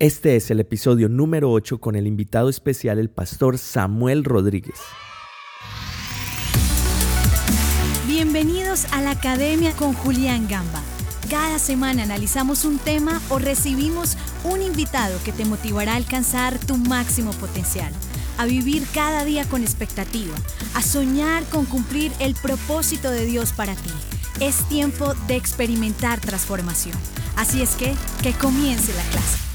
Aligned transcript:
Este 0.00 0.36
es 0.36 0.48
el 0.52 0.60
episodio 0.60 1.08
número 1.08 1.50
8 1.50 1.78
con 1.78 1.96
el 1.96 2.06
invitado 2.06 2.48
especial, 2.48 3.00
el 3.00 3.10
pastor 3.10 3.58
Samuel 3.58 4.22
Rodríguez. 4.22 4.76
Bienvenidos 8.06 8.86
a 8.92 9.02
la 9.02 9.10
Academia 9.10 9.72
con 9.72 9.94
Julián 9.94 10.46
Gamba. 10.46 10.80
Cada 11.28 11.58
semana 11.58 12.04
analizamos 12.04 12.64
un 12.64 12.78
tema 12.78 13.20
o 13.28 13.40
recibimos 13.40 14.16
un 14.44 14.62
invitado 14.62 15.18
que 15.24 15.32
te 15.32 15.44
motivará 15.44 15.94
a 15.94 15.96
alcanzar 15.96 16.60
tu 16.60 16.76
máximo 16.76 17.32
potencial, 17.32 17.92
a 18.36 18.46
vivir 18.46 18.84
cada 18.94 19.24
día 19.24 19.46
con 19.46 19.62
expectativa, 19.62 20.36
a 20.74 20.82
soñar 20.82 21.42
con 21.46 21.64
cumplir 21.64 22.12
el 22.20 22.36
propósito 22.36 23.10
de 23.10 23.26
Dios 23.26 23.52
para 23.52 23.74
ti. 23.74 23.90
Es 24.38 24.68
tiempo 24.68 25.14
de 25.26 25.34
experimentar 25.34 26.20
transformación. 26.20 26.96
Así 27.34 27.62
es 27.62 27.74
que, 27.74 27.96
que 28.22 28.32
comience 28.32 28.94
la 28.94 29.02
clase. 29.10 29.47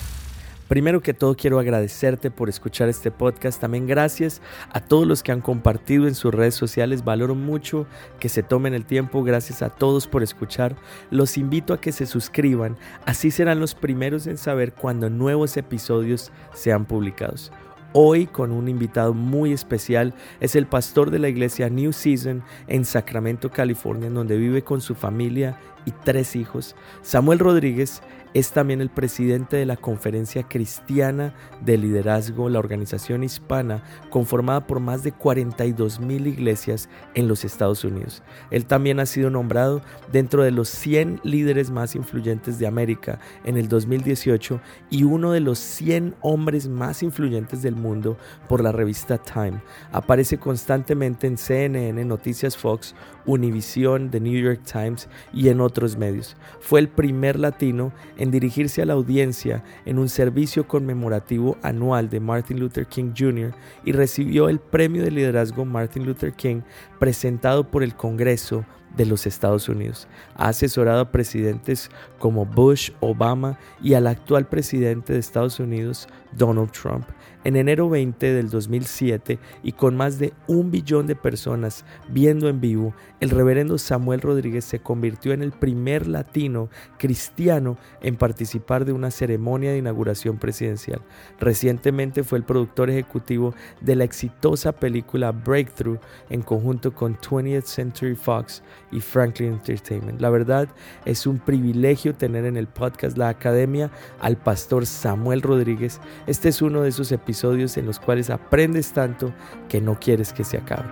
Primero 0.73 1.03
que 1.03 1.13
todo 1.13 1.35
quiero 1.35 1.59
agradecerte 1.59 2.31
por 2.31 2.49
escuchar 2.49 2.89
este 2.89 3.11
podcast. 3.11 3.61
También 3.61 3.85
gracias 3.85 4.41
a 4.71 4.79
todos 4.79 5.05
los 5.05 5.21
que 5.21 5.31
han 5.31 5.39
compartido 5.39 6.07
en 6.07 6.15
sus 6.15 6.33
redes 6.33 6.55
sociales. 6.55 7.03
Valoro 7.03 7.35
mucho 7.35 7.85
que 8.19 8.27
se 8.27 8.41
tomen 8.41 8.73
el 8.73 8.83
tiempo. 8.83 9.23
Gracias 9.23 9.61
a 9.61 9.69
todos 9.69 10.07
por 10.07 10.23
escuchar. 10.23 10.75
Los 11.11 11.37
invito 11.37 11.75
a 11.75 11.79
que 11.79 11.91
se 11.91 12.07
suscriban. 12.07 12.75
Así 13.05 13.29
serán 13.29 13.59
los 13.59 13.75
primeros 13.75 14.25
en 14.25 14.39
saber 14.39 14.73
cuando 14.73 15.11
nuevos 15.11 15.57
episodios 15.57 16.31
sean 16.55 16.85
publicados. 16.85 17.51
Hoy 17.95 18.25
con 18.25 18.51
un 18.51 18.67
invitado 18.67 19.13
muy 19.13 19.53
especial 19.53 20.15
es 20.39 20.55
el 20.55 20.65
pastor 20.65 21.11
de 21.11 21.19
la 21.19 21.29
iglesia 21.29 21.69
New 21.69 21.93
Season 21.93 22.41
en 22.67 22.85
Sacramento, 22.85 23.51
California, 23.51 24.09
donde 24.09 24.37
vive 24.37 24.63
con 24.63 24.81
su 24.81 24.95
familia 24.95 25.55
y 25.85 25.91
tres 25.91 26.35
hijos. 26.35 26.75
Samuel 27.03 27.37
Rodríguez 27.37 28.01
es 28.33 28.51
también 28.51 28.81
el 28.81 28.89
presidente 28.89 29.57
de 29.57 29.65
la 29.65 29.77
Conferencia 29.77 30.43
Cristiana 30.43 31.33
de 31.61 31.77
Liderazgo, 31.77 32.49
la 32.49 32.59
organización 32.59 33.23
hispana 33.23 33.83
conformada 34.09 34.65
por 34.65 34.79
más 34.79 35.03
de 35.03 35.11
42 35.11 35.99
mil 35.99 36.27
iglesias 36.27 36.89
en 37.13 37.27
los 37.27 37.45
Estados 37.45 37.83
Unidos. 37.83 38.23
Él 38.49 38.65
también 38.65 38.99
ha 38.99 39.05
sido 39.05 39.29
nombrado 39.29 39.81
dentro 40.11 40.43
de 40.43 40.51
los 40.51 40.69
100 40.69 41.21
líderes 41.23 41.69
más 41.69 41.95
influyentes 41.95 42.57
de 42.57 42.67
América 42.67 43.19
en 43.43 43.57
el 43.57 43.67
2018 43.67 44.59
y 44.89 45.03
uno 45.03 45.31
de 45.31 45.39
los 45.39 45.59
100 45.59 46.15
hombres 46.21 46.67
más 46.67 47.03
influyentes 47.03 47.61
del 47.61 47.75
mundo 47.75 48.17
por 48.47 48.63
la 48.63 48.71
revista 48.71 49.17
Time. 49.17 49.61
Aparece 49.91 50.37
constantemente 50.37 51.27
en 51.27 51.37
CNN, 51.37 52.03
Noticias 52.05 52.57
Fox, 52.57 52.95
Univision, 53.25 54.09
The 54.09 54.19
New 54.19 54.41
York 54.41 54.61
Times 54.63 55.07
y 55.31 55.49
en 55.49 55.61
otros 55.61 55.97
medios. 55.97 56.35
Fue 56.59 56.79
el 56.79 56.89
primer 56.89 57.39
latino 57.39 57.93
dirigirse 58.31 58.81
a 58.81 58.85
la 58.85 58.93
audiencia 58.93 59.63
en 59.85 59.99
un 59.99 60.09
servicio 60.09 60.67
conmemorativo 60.67 61.57
anual 61.61 62.09
de 62.09 62.19
Martin 62.19 62.59
Luther 62.59 62.85
King 62.85 63.13
Jr. 63.17 63.53
y 63.83 63.91
recibió 63.91 64.49
el 64.49 64.59
premio 64.59 65.03
de 65.03 65.11
liderazgo 65.11 65.65
Martin 65.65 66.05
Luther 66.05 66.33
King 66.33 66.61
presentado 66.99 67.69
por 67.69 67.83
el 67.83 67.95
Congreso 67.95 68.65
de 68.95 69.05
los 69.05 69.25
Estados 69.25 69.69
Unidos. 69.69 70.07
Ha 70.35 70.49
asesorado 70.49 71.01
a 71.01 71.11
presidentes 71.11 71.89
como 72.19 72.45
Bush, 72.45 72.91
Obama 72.99 73.57
y 73.81 73.95
al 73.95 74.07
actual 74.07 74.47
presidente 74.47 75.13
de 75.13 75.19
Estados 75.19 75.59
Unidos, 75.59 76.07
Donald 76.31 76.71
Trump. 76.71 77.05
En 77.43 77.57
enero 77.57 77.89
20 77.89 78.33
del 78.33 78.49
2007 78.49 79.37
y 79.63 79.73
con 79.73 79.97
más 79.97 80.17
de 80.17 80.33
un 80.47 80.71
billón 80.71 81.07
de 81.07 81.15
personas 81.15 81.83
viendo 82.07 82.47
en 82.47 82.61
vivo, 82.61 82.93
el 83.19 83.31
reverendo 83.31 83.77
Samuel 83.77 84.21
Rodríguez 84.21 84.63
se 84.63 84.79
convirtió 84.79 85.33
en 85.33 85.43
el 85.43 85.51
primer 85.51 86.07
latino 86.07 86.69
cristiano 86.97 87.77
en 88.01 88.15
participar 88.15 88.85
de 88.85 88.93
una 88.93 89.11
ceremonia 89.11 89.71
de 89.71 89.79
inauguración 89.79 90.37
presidencial. 90.37 91.01
Recientemente 91.37 92.23
fue 92.23 92.37
el 92.37 92.45
productor 92.45 92.89
ejecutivo 92.89 93.53
de 93.81 93.97
la 93.97 94.05
exitosa 94.05 94.71
película 94.71 95.31
Breakthrough 95.31 95.99
en 96.29 96.43
conjunto 96.43 96.93
con 96.93 97.17
20th 97.17 97.65
Century 97.65 98.15
Fox 98.15 98.63
y 98.91 99.01
Franklin 99.01 99.53
Entertainment. 99.53 100.21
La 100.21 100.29
verdad 100.29 100.69
es 101.03 101.27
un 101.27 101.39
privilegio 101.39 102.15
tener 102.15 102.45
en 102.45 102.55
el 102.55 102.67
podcast 102.67 103.17
La 103.17 103.27
Academia 103.27 103.91
al 104.21 104.37
pastor 104.37 104.85
Samuel 104.85 105.41
Rodríguez. 105.41 105.99
Este 106.25 106.49
es 106.49 106.61
uno 106.61 106.83
de 106.83 106.89
esos 106.89 107.11
episodios 107.11 107.32
en 107.77 107.85
los 107.85 107.99
cuales 107.99 108.29
aprendes 108.29 108.93
tanto 108.93 109.33
que 109.67 109.81
no 109.81 109.99
quieres 109.99 110.33
que 110.33 110.43
se 110.43 110.57
acabe. 110.57 110.87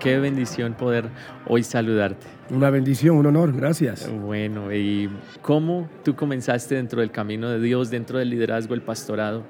Qué 0.00 0.18
bendición 0.18 0.74
poder 0.74 1.08
hoy 1.46 1.62
saludarte. 1.62 2.26
Una 2.50 2.68
bendición, 2.70 3.16
un 3.16 3.26
honor, 3.26 3.54
gracias. 3.56 4.10
Bueno, 4.10 4.72
¿y 4.72 5.08
cómo 5.40 5.88
tú 6.02 6.14
comenzaste 6.14 6.74
dentro 6.74 7.00
del 7.00 7.10
camino 7.10 7.48
de 7.48 7.60
Dios, 7.60 7.90
dentro 7.90 8.18
del 8.18 8.30
liderazgo, 8.30 8.74
el 8.74 8.82
pastorado? 8.82 9.44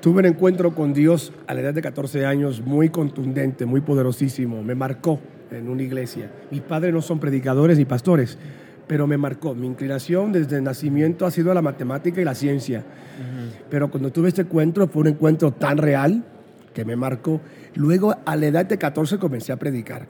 Tuve 0.00 0.20
un 0.20 0.26
encuentro 0.26 0.74
con 0.74 0.94
Dios 0.94 1.32
a 1.46 1.54
la 1.54 1.60
edad 1.60 1.74
de 1.74 1.82
14 1.82 2.26
años 2.26 2.60
muy 2.60 2.88
contundente, 2.88 3.66
muy 3.66 3.80
poderosísimo. 3.80 4.62
Me 4.62 4.74
marcó 4.74 5.20
en 5.50 5.68
una 5.68 5.82
iglesia. 5.82 6.30
Mis 6.50 6.60
padres 6.60 6.92
no 6.92 7.02
son 7.02 7.20
predicadores 7.20 7.78
ni 7.78 7.84
pastores, 7.84 8.38
pero 8.88 9.06
me 9.06 9.16
marcó. 9.16 9.54
Mi 9.54 9.66
inclinación 9.66 10.32
desde 10.32 10.56
el 10.56 10.64
nacimiento 10.64 11.26
ha 11.26 11.30
sido 11.30 11.54
la 11.54 11.62
matemática 11.62 12.20
y 12.20 12.24
la 12.24 12.34
ciencia. 12.34 12.82
Pero 13.70 13.90
cuando 13.90 14.10
tuve 14.10 14.28
este 14.28 14.42
encuentro 14.42 14.88
fue 14.88 15.02
un 15.02 15.08
encuentro 15.08 15.52
tan 15.52 15.78
real 15.78 16.24
que 16.72 16.84
me 16.84 16.96
marcó. 16.96 17.40
Luego, 17.74 18.16
a 18.24 18.36
la 18.36 18.46
edad 18.46 18.66
de 18.66 18.78
14, 18.78 19.18
comencé 19.18 19.52
a 19.52 19.56
predicar. 19.56 20.08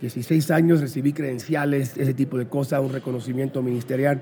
16 0.00 0.50
años 0.50 0.80
recibí 0.80 1.12
credenciales, 1.12 1.96
ese 1.96 2.14
tipo 2.14 2.38
de 2.38 2.46
cosas, 2.46 2.80
un 2.80 2.92
reconocimiento 2.92 3.62
ministerial. 3.62 4.20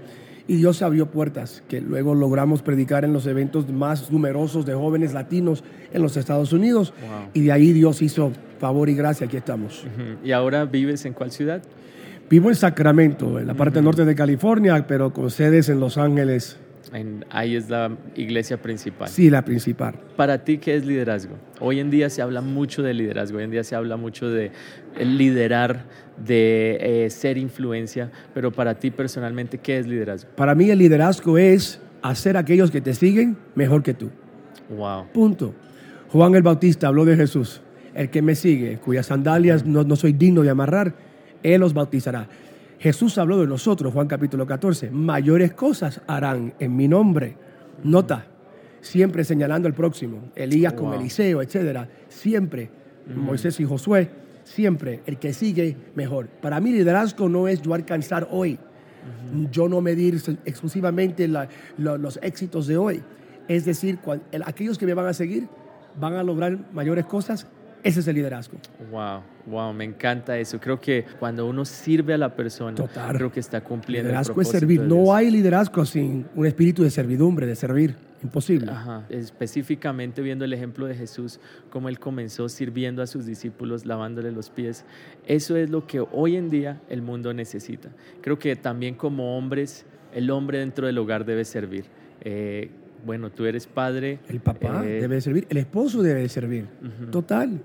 Y 0.49 0.57
Dios 0.57 0.81
abrió 0.83 1.11
puertas, 1.11 1.63
que 1.69 1.81
luego 1.81 2.15
logramos 2.15 2.63
predicar 2.63 3.05
en 3.05 3.13
los 3.13 3.27
eventos 3.27 3.69
más 3.69 4.13
numerosos 4.13 4.65
de 4.65 4.75
jóvenes 4.75 5.13
latinos 5.13 5.65
en 5.93 6.03
los 6.03 6.17
Estados 6.17 6.53
Unidos. 6.53 6.93
Y 7.35 7.41
de 7.43 7.53
ahí 7.53 7.73
Dios 7.73 8.01
hizo 8.01 8.31
favor 8.61 8.89
y 8.89 8.95
gracia, 8.95 9.27
aquí 9.27 9.37
estamos. 9.37 9.85
¿Y 10.23 10.33
ahora 10.33 10.65
vives 10.65 11.05
en 11.05 11.15
cuál 11.15 11.33
ciudad? 11.33 11.63
Vivo 12.29 12.49
en 12.49 12.57
Sacramento, 12.57 13.39
en 13.39 13.47
la 13.47 13.55
parte 13.55 13.81
norte 13.81 14.05
de 14.05 14.15
California, 14.15 14.85
pero 14.87 15.13
con 15.13 15.31
sedes 15.31 15.69
en 15.69 15.79
Los 15.79 15.97
Ángeles, 15.97 16.59
ahí 17.31 17.57
es 17.57 17.69
la 17.69 17.97
iglesia 18.15 18.61
principal. 18.61 19.09
Sí, 19.09 19.31
la 19.31 19.45
principal. 19.45 19.95
Para 20.17 20.45
ti, 20.45 20.59
¿qué 20.59 20.77
es 20.77 20.85
liderazgo? 20.85 21.37
Hoy 21.61 21.81
en 21.81 21.91
día 21.91 22.11
se 22.11 22.23
habla 22.23 22.41
mucho 22.41 22.83
de 22.83 22.95
liderazgo, 22.95 23.39
hoy 23.39 23.45
en 23.45 23.51
día 23.51 23.65
se 23.65 23.75
habla 23.75 23.97
mucho 23.97 24.29
de 24.29 24.51
liderar, 24.99 25.85
de 26.25 26.79
eh, 26.81 27.11
ser 27.11 27.39
influencia, 27.39 28.11
pero 28.35 28.51
para 28.53 28.75
ti 28.75 28.91
personalmente, 28.91 29.59
¿qué 29.59 29.79
es 29.79 29.87
liderazgo? 29.87 30.31
Para 30.37 30.55
mí 30.55 30.71
el 30.71 30.79
liderazgo 30.79 31.39
es 31.39 31.81
hacer 32.03 32.37
a 32.37 32.41
aquellos 32.41 32.71
que 32.71 32.81
te 32.81 32.95
siguen 32.95 33.37
mejor 33.55 33.83
que 33.83 33.95
tú. 33.95 34.11
Wow. 34.71 35.07
Punto. 35.13 35.55
Juan 36.09 36.35
el 36.35 36.43
Bautista 36.43 36.89
habló 36.89 37.05
de 37.05 37.17
Jesús. 37.17 37.61
El 37.95 38.11
que 38.11 38.21
me 38.21 38.35
sigue, 38.35 38.79
cuyas 38.79 39.07
sandalias 39.07 39.65
no, 39.65 39.83
no 39.83 39.97
soy 39.97 40.13
digno 40.13 40.43
de 40.43 40.51
amarrar, 40.51 40.95
él 41.55 41.61
los 41.61 41.75
bautizará. 41.75 42.29
Jesús 42.79 43.17
habló 43.19 43.41
de 43.41 43.47
nosotros, 43.47 43.93
Juan 43.93 44.07
capítulo 44.07 44.47
14, 44.47 44.91
mayores 44.91 45.55
cosas 45.55 46.01
harán 46.07 46.55
en 46.59 46.77
mi 46.77 46.89
nombre. 46.89 47.37
Nota, 47.83 48.27
siempre 48.81 49.25
señalando 49.25 49.67
al 49.67 49.75
próximo, 49.75 50.31
Elías 50.35 50.75
con 50.75 50.93
Eliseo, 50.93 51.41
etcétera, 51.43 51.89
siempre, 52.09 52.71
Moisés 53.15 53.59
y 53.61 53.65
Josué, 53.65 54.11
siempre. 54.45 55.01
El 55.07 55.19
que 55.19 55.33
sigue 55.33 55.77
mejor. 55.95 56.29
Para 56.29 56.61
mí 56.61 56.73
liderazgo 56.73 57.29
no 57.29 57.49
es 57.49 57.63
yo 57.63 57.75
alcanzar 57.75 58.29
hoy, 58.31 58.59
yo 59.51 59.69
no 59.69 59.81
medir 59.81 60.21
exclusivamente 60.45 61.29
los 61.79 62.19
éxitos 62.23 62.67
de 62.67 62.77
hoy. 62.77 63.03
Es 63.49 63.65
decir, 63.65 63.99
aquellos 64.45 64.77
que 64.77 64.87
me 64.87 64.95
van 64.95 65.07
a 65.07 65.15
seguir 65.15 65.49
van 65.99 66.15
a 66.15 66.23
lograr 66.23 66.59
mayores 66.73 67.07
cosas 67.07 67.47
ese 67.87 68.01
es 68.01 68.09
el 68.09 68.17
liderazgo. 68.17 68.59
Wow, 68.91 69.23
wow, 69.47 69.73
me 69.73 69.85
encanta 69.85 70.37
eso. 70.37 70.59
Creo 70.59 70.81
que 70.81 71.05
cuando 71.19 71.47
uno 71.47 71.65
sirve 71.65 72.15
a 72.15 72.19
la 72.19 72.35
persona, 72.35 72.75
creo 73.13 73.31
que 73.31 73.41
está 73.41 73.63
cumpliendo. 73.63 74.09
Liderazgo 74.09 74.41
es 74.41 74.49
servir. 74.49 74.81
No 74.81 75.15
hay 75.15 75.31
liderazgo 75.31 75.85
sin 75.85 76.27
un 76.35 76.47
espíritu 76.47 76.83
de 76.83 76.91
servidumbre, 76.91 77.47
de 77.47 77.55
servir. 77.55 77.95
Imposible. 78.23 78.73
Ajá. 78.73 79.05
Específicamente 79.09 80.21
viendo 80.23 80.45
el 80.45 80.53
ejemplo 80.53 80.87
de 80.87 80.95
Jesús, 80.95 81.39
cómo 81.71 81.89
él 81.89 82.01
comenzó 82.01 82.49
sirviendo 82.49 83.03
a 83.03 83.07
sus 83.07 83.25
discípulos, 83.25 83.87
lavándole 83.87 84.33
los 84.33 84.51
pies. 84.51 84.85
Eso 85.27 85.57
es 85.57 85.71
lo 85.71 85.87
que 85.87 86.01
hoy 86.01 86.37
en 86.37 86.51
día 86.51 86.81
el 86.89 87.03
mundo 87.03 87.33
necesita. 87.35 87.91
Creo 88.23 88.39
que 88.39 88.57
también 88.57 88.95
como 88.95 89.37
hombres, 89.37 89.85
el 90.13 90.31
hombre 90.31 90.59
dentro 90.59 90.87
del 90.87 90.99
hogar 90.99 91.25
debe 91.25 91.45
servir. 91.45 91.85
Eh, 92.23 92.71
bueno, 93.05 93.31
tú 93.31 93.45
eres 93.45 93.67
padre. 93.67 94.19
El 94.29 94.41
papá 94.41 94.83
eh, 94.85 95.01
debe 95.01 95.21
servir, 95.21 95.47
el 95.49 95.59
esposo 95.59 96.03
debe 96.03 96.29
servir. 96.29 96.67
Total. 97.13 97.61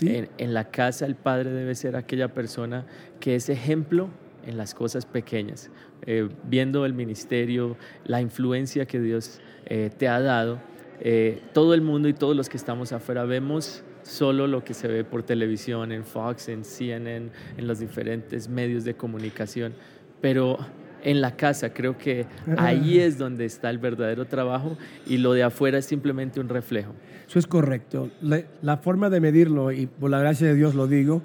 En, 0.00 0.54
la 0.54 0.70
casa 0.70 1.06
el 1.06 1.14
padre 1.14 1.50
debe 1.50 1.74
ser 1.74 1.96
aquella 1.96 2.28
persona 2.28 2.86
que 3.20 3.34
es 3.34 3.48
ejemplo 3.48 4.08
en 4.46 4.56
las 4.56 4.74
cosas 4.74 5.06
pequeñas, 5.06 5.70
eh, 6.06 6.28
viendo 6.44 6.84
el 6.86 6.94
ministerio, 6.94 7.76
la 8.04 8.20
influencia 8.20 8.86
que 8.86 9.00
Dios 9.00 9.40
eh, 9.66 9.90
te 9.96 10.08
ha 10.08 10.20
dado. 10.20 10.58
Eh, 11.00 11.42
todo 11.52 11.74
el 11.74 11.82
mundo 11.82 12.08
y 12.08 12.14
todos 12.14 12.36
los 12.36 12.48
que 12.48 12.56
estamos 12.56 12.92
afuera 12.92 13.24
vemos 13.24 13.84
solo 14.02 14.46
lo 14.46 14.64
que 14.64 14.74
se 14.74 14.88
ve 14.88 15.04
por 15.04 15.22
televisión, 15.22 15.92
en 15.92 16.04
Fox, 16.04 16.48
en 16.48 16.64
CNN, 16.64 17.30
en 17.56 17.66
los 17.66 17.78
diferentes 17.78 18.48
medios 18.48 18.84
de 18.84 18.94
comunicación, 18.94 19.74
pero 20.20 20.58
en 21.04 21.20
la 21.20 21.36
casa 21.36 21.72
creo 21.72 21.98
que 21.98 22.26
ahí 22.56 22.98
es 22.98 23.18
donde 23.18 23.44
está 23.44 23.70
el 23.70 23.78
verdadero 23.78 24.26
trabajo 24.26 24.76
y 25.06 25.18
lo 25.18 25.32
de 25.32 25.42
afuera 25.42 25.78
es 25.78 25.86
simplemente 25.86 26.40
un 26.40 26.48
reflejo. 26.48 26.92
Eso 27.28 27.38
es 27.38 27.46
correcto. 27.46 28.10
La, 28.20 28.42
la 28.62 28.76
forma 28.78 29.10
de 29.10 29.20
medirlo, 29.20 29.72
y 29.72 29.86
por 29.86 30.10
la 30.10 30.20
gracia 30.20 30.46
de 30.46 30.54
Dios 30.54 30.74
lo 30.74 30.86
digo, 30.86 31.22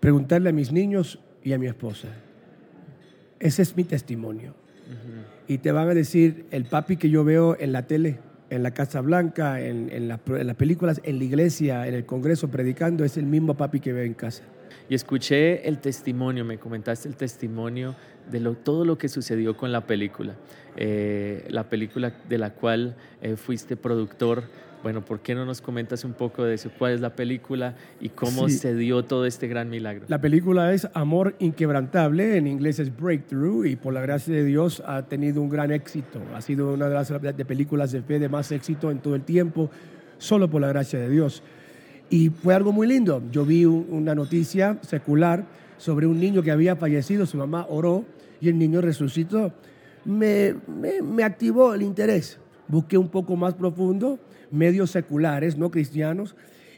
preguntarle 0.00 0.50
a 0.50 0.52
mis 0.52 0.72
niños 0.72 1.18
y 1.44 1.52
a 1.52 1.58
mi 1.58 1.66
esposa. 1.66 2.08
Ese 3.38 3.62
es 3.62 3.76
mi 3.76 3.84
testimonio. 3.84 4.54
Y 5.48 5.58
te 5.58 5.72
van 5.72 5.88
a 5.88 5.94
decir, 5.94 6.46
el 6.50 6.64
papi 6.64 6.96
que 6.96 7.10
yo 7.10 7.24
veo 7.24 7.56
en 7.58 7.72
la 7.72 7.86
tele, 7.86 8.18
en 8.54 8.62
la 8.62 8.70
Casa 8.72 9.00
Blanca, 9.00 9.60
en, 9.60 9.88
en, 9.90 10.08
la- 10.08 10.20
en 10.26 10.46
las 10.46 10.56
películas, 10.56 11.00
en 11.04 11.18
la 11.18 11.24
iglesia, 11.24 11.86
en 11.86 11.94
el 11.94 12.04
Congreso 12.04 12.48
predicando, 12.48 13.04
es 13.04 13.16
el 13.16 13.26
mismo 13.26 13.56
papi 13.56 13.80
que 13.80 13.92
veo 13.92 14.04
en 14.04 14.14
casa. 14.14 14.42
Y 14.88 14.94
escuché 14.94 15.66
el 15.68 15.78
testimonio, 15.78 16.44
me 16.44 16.58
comentaste 16.58 17.08
el 17.08 17.16
testimonio 17.16 17.94
de 18.30 18.40
lo, 18.40 18.54
todo 18.54 18.84
lo 18.84 18.98
que 18.98 19.08
sucedió 19.08 19.56
con 19.56 19.72
la 19.72 19.80
película, 19.86 20.34
Eh, 20.76 21.44
la 21.50 21.64
película 21.68 22.12
de 22.28 22.38
la 22.38 22.50
cual 22.50 22.94
eh, 23.20 23.36
fuiste 23.36 23.76
productor. 23.76 24.44
Bueno, 24.82 25.04
¿por 25.04 25.20
qué 25.20 25.34
no 25.34 25.44
nos 25.44 25.60
comentas 25.60 26.04
un 26.04 26.12
poco 26.12 26.42
de 26.42 26.54
eso? 26.54 26.68
¿Cuál 26.76 26.94
es 26.94 27.00
la 27.00 27.14
película 27.14 27.76
y 28.00 28.08
cómo 28.08 28.48
Sí. 28.48 28.56
se 28.58 28.74
dio 28.74 29.04
todo 29.04 29.26
este 29.26 29.46
gran 29.46 29.70
milagro? 29.70 30.04
La 30.08 30.20
película 30.20 30.72
es 30.74 30.88
Amor 30.92 31.36
Inquebrantable, 31.38 32.36
en 32.36 32.48
inglés 32.48 32.80
es 32.80 32.94
Breakthrough, 32.96 33.64
y 33.66 33.76
por 33.76 33.94
la 33.94 34.00
gracia 34.00 34.34
de 34.34 34.44
Dios 34.44 34.82
ha 34.84 35.02
tenido 35.02 35.40
un 35.40 35.48
gran 35.50 35.70
éxito. 35.70 36.20
Ha 36.34 36.40
sido 36.40 36.74
una 36.74 36.88
de 36.88 36.94
las 36.94 37.08
de 37.36 37.44
películas 37.44 37.92
de 37.92 38.02
fe 38.02 38.18
de 38.18 38.28
más 38.28 38.50
éxito 38.50 38.90
en 38.90 38.98
todo 38.98 39.14
el 39.14 39.22
tiempo, 39.22 39.70
solo 40.18 40.50
por 40.50 40.60
la 40.60 40.68
gracia 40.68 40.98
de 40.98 41.08
Dios. 41.08 41.44
Y 42.10 42.30
fue 42.30 42.52
algo 42.54 42.72
muy 42.72 42.88
lindo. 42.88 43.22
Yo 43.30 43.44
vi 43.44 43.64
un- 43.64 43.86
una 43.88 44.16
noticia 44.16 44.78
secular 44.82 45.44
sobre 45.78 46.06
un 46.08 46.18
niño 46.18 46.42
que 46.42 46.50
había 46.50 46.74
fallecido, 46.74 47.24
su 47.24 47.36
mamá 47.36 47.66
oró 47.68 48.04
y 48.40 48.48
el 48.48 48.58
niño 48.58 48.80
resucitó. 48.80 49.52
Me, 50.04 50.56
me, 50.66 51.00
me 51.02 51.22
activó 51.22 51.72
el 51.74 51.82
interés. 51.82 52.38
Busqué 52.72 52.96
un 52.96 53.08
poco 53.08 53.36
más 53.36 53.52
profundo, 53.52 54.18
medios 54.50 54.90
seculares, 54.90 55.58
no 55.58 55.70
cristianos, 55.70 56.34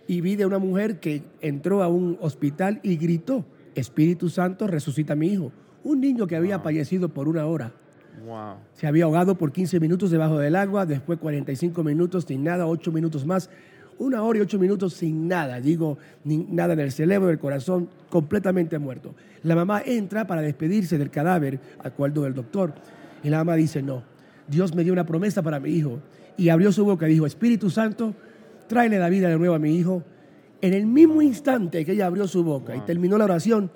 y 0.09 0.23
vi 0.23 0.35
de 0.35 0.45
una 0.45 0.59
mujer 0.59 0.99
que 0.99 1.23
entró 1.41 1.85
a 1.85 1.89
un 1.89 2.19
hospital 2.21 2.81
y 2.83 2.97
gritó, 2.97 3.45
Espíritu 3.77 4.29
Santo, 4.29 4.67
resucita 4.67 5.13
a 5.13 5.17
mi 5.17 5.29
hijo. 5.29 5.53
Un 5.85 6.01
niño 6.01 6.27
que 6.27 6.35
había 6.35 6.59
fallecido 6.59 7.11
por 7.11 7.29
una 7.29 7.47
hora. 7.47 7.71
Wow. 8.27 8.57
Se 8.73 8.89
había 8.89 9.05
ahogado 9.05 9.37
por 9.37 9.53
15 9.53 9.79
minutos 9.79 10.11
debajo 10.11 10.37
del 10.37 10.57
agua, 10.57 10.85
después 10.85 11.21
45 11.21 11.85
minutos 11.85 12.25
sin 12.25 12.43
nada, 12.43 12.67
8 12.67 12.91
minutos 12.91 13.25
más. 13.25 13.49
Una 13.97 14.25
hora 14.25 14.41
y 14.41 14.43
8 14.43 14.59
minutos 14.59 14.95
sin 14.95 15.29
nada, 15.29 15.61
digo, 15.61 15.99
ni 16.25 16.39
nada 16.39 16.73
en 16.73 16.81
el 16.81 16.91
cerebro, 16.91 17.29
del 17.29 17.39
corazón, 17.39 17.89
completamente 18.11 18.81
muerto. 18.81 19.15
La 19.45 19.55
mamá 19.55 19.81
entra 19.87 20.27
para 20.27 20.43
despedirse 20.43 20.99
del 20.99 21.11
cadáver, 21.11 21.61
acuerdo 21.79 22.25
del 22.25 22.35
doctor, 22.35 22.75
y 23.23 23.31
la 23.31 23.39
mamá 23.39 23.55
dice, 23.55 23.81
no, 23.81 24.03
Dios 24.49 24.75
me 24.75 24.85
dio 24.85 24.93
una 24.93 25.07
promesa 25.07 25.43
para 25.43 25.61
mi 25.61 25.71
hijo. 25.71 26.01
Y 26.37 26.49
abrió 26.49 26.73
su 26.73 26.85
boca 26.85 27.09
y 27.09 27.13
dijo, 27.13 27.27
Espíritu 27.27 27.71
Santo, 27.71 28.15
tráele 28.67 28.99
la 28.99 29.09
vida 29.09 29.29
de 29.29 29.39
nuevo 29.39 29.55
a 29.55 29.59
mi 29.59 29.77
hijo. 29.77 30.03
En 30.61 30.73
el 30.73 30.87
mismo 30.87 31.23
instante 31.23 31.85
que 31.85 31.93
ella 31.93 32.07
abrió 32.07 32.27
su 32.27 32.43
boca 32.43 32.75
y 32.75 32.81
terminó 32.81 33.19
la 33.19 33.25
oración, 33.25 33.71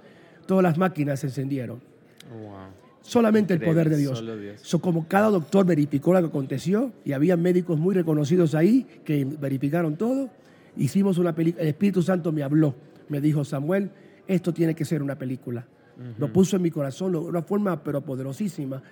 todas 0.46 0.62
las 0.62 0.78
máquinas 0.78 1.20
se 1.20 1.26
encendieron. 1.26 1.80
Wow. 2.30 2.78
Solamente 3.02 3.54
el 3.54 3.60
poder 3.60 3.88
de 3.88 3.96
Dios. 3.96 4.22
Dios. 4.22 4.60
So, 4.62 4.80
como 4.80 5.06
cada 5.06 5.28
doctor 5.28 5.64
verificó 5.64 6.12
lo 6.12 6.20
que 6.20 6.26
aconteció 6.26 6.92
y 7.04 7.12
había 7.12 7.36
médicos 7.36 7.78
muy 7.78 7.94
reconocidos 7.94 8.54
ahí 8.54 8.86
que 9.04 9.24
verificaron 9.24 9.96
todo, 9.96 10.30
hicimos 10.76 11.16
una 11.18 11.34
película. 11.34 11.62
El 11.62 11.68
Espíritu 11.68 12.02
Santo 12.02 12.32
me 12.32 12.42
habló, 12.42 12.74
me 13.08 13.20
dijo 13.20 13.44
Samuel, 13.44 13.90
esto 14.26 14.52
tiene 14.52 14.74
que 14.74 14.84
ser 14.84 15.02
una 15.02 15.16
película. 15.16 15.66
Lo 16.16 16.32
puso 16.32 16.56
en 16.56 16.62
mi 16.62 16.70
corazón 16.70 17.12
de 17.12 17.18
una 17.18 17.42
forma 17.42 17.82
pero 17.82 18.00
poderosísima 18.02 18.82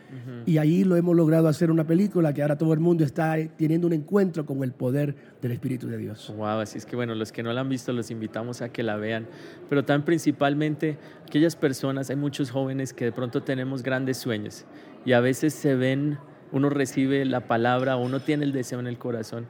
y 0.45 0.59
ahí 0.59 0.83
lo 0.83 0.97
hemos 0.97 1.15
logrado 1.15 1.47
hacer 1.47 1.71
una 1.71 1.87
película 1.87 2.35
que 2.35 2.43
ahora 2.43 2.59
todo 2.59 2.73
el 2.73 2.81
mundo 2.81 3.05
está 3.05 3.39
eh, 3.39 3.49
teniendo 3.57 3.87
un 3.87 3.93
encuentro 3.93 4.45
con 4.45 4.65
el 4.65 4.73
poder 4.73 5.15
del 5.41 5.53
Espíritu 5.53 5.87
de 5.87 5.99
Dios. 5.99 6.35
Wow, 6.37 6.61
así 6.61 6.79
es 6.79 6.87
que 6.87 6.97
bueno, 6.97 7.15
los 7.15 7.31
que 7.31 7.45
no 7.45 7.53
la 7.53 7.61
han 7.61 7.69
visto 7.69 7.93
los 7.93 8.11
invitamos 8.11 8.61
a 8.61 8.71
que 8.71 8.83
la 8.83 8.97
vean, 8.97 9.27
pero 9.69 9.85
tan 9.85 10.05
principalmente 10.05 10.99
aquellas 11.25 11.55
personas, 11.55 12.11
hay 12.11 12.17
muchos 12.17 12.51
jóvenes 12.51 12.93
que 12.93 13.05
de 13.05 13.13
pronto 13.13 13.43
tenemos 13.43 13.85
grandes 13.85 14.17
sueños 14.17 14.65
y 15.05 15.13
a 15.13 15.21
veces 15.21 15.55
se 15.55 15.77
ven, 15.77 16.19
uno 16.51 16.71
recibe 16.71 17.25
la 17.25 17.47
palabra, 17.47 17.97
uno 17.97 18.19
tiene 18.19 18.45
el 18.45 18.53
deseo 18.53 18.81
en 18.81 18.89
el 18.89 18.99
corazón, 18.99 19.47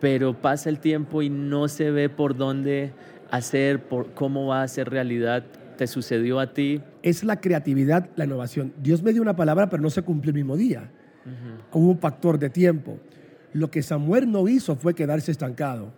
pero 0.00 0.40
pasa 0.40 0.70
el 0.70 0.78
tiempo 0.78 1.22
y 1.22 1.28
no 1.28 1.66
se 1.66 1.90
ve 1.90 2.08
por 2.08 2.36
dónde 2.36 2.92
hacer, 3.30 3.82
por 3.82 4.12
cómo 4.14 4.46
va 4.46 4.62
a 4.62 4.68
ser 4.68 4.90
realidad. 4.90 5.44
¿Te 5.80 5.86
sucedió 5.86 6.40
a 6.40 6.52
ti? 6.52 6.82
Es 7.02 7.24
la 7.24 7.40
creatividad, 7.40 8.10
la 8.14 8.26
innovación. 8.26 8.74
Dios 8.82 9.02
me 9.02 9.14
dio 9.14 9.22
una 9.22 9.34
palabra 9.34 9.70
pero 9.70 9.82
no 9.82 9.88
se 9.88 10.02
cumplió 10.02 10.28
el 10.28 10.34
mismo 10.34 10.54
día. 10.54 10.90
Hubo 11.72 11.88
un 11.88 11.98
factor 11.98 12.38
de 12.38 12.50
tiempo. 12.50 12.98
Lo 13.54 13.70
que 13.70 13.82
Samuel 13.82 14.30
no 14.30 14.46
hizo 14.46 14.76
fue 14.76 14.94
quedarse 14.94 15.30
estancado. 15.32 15.90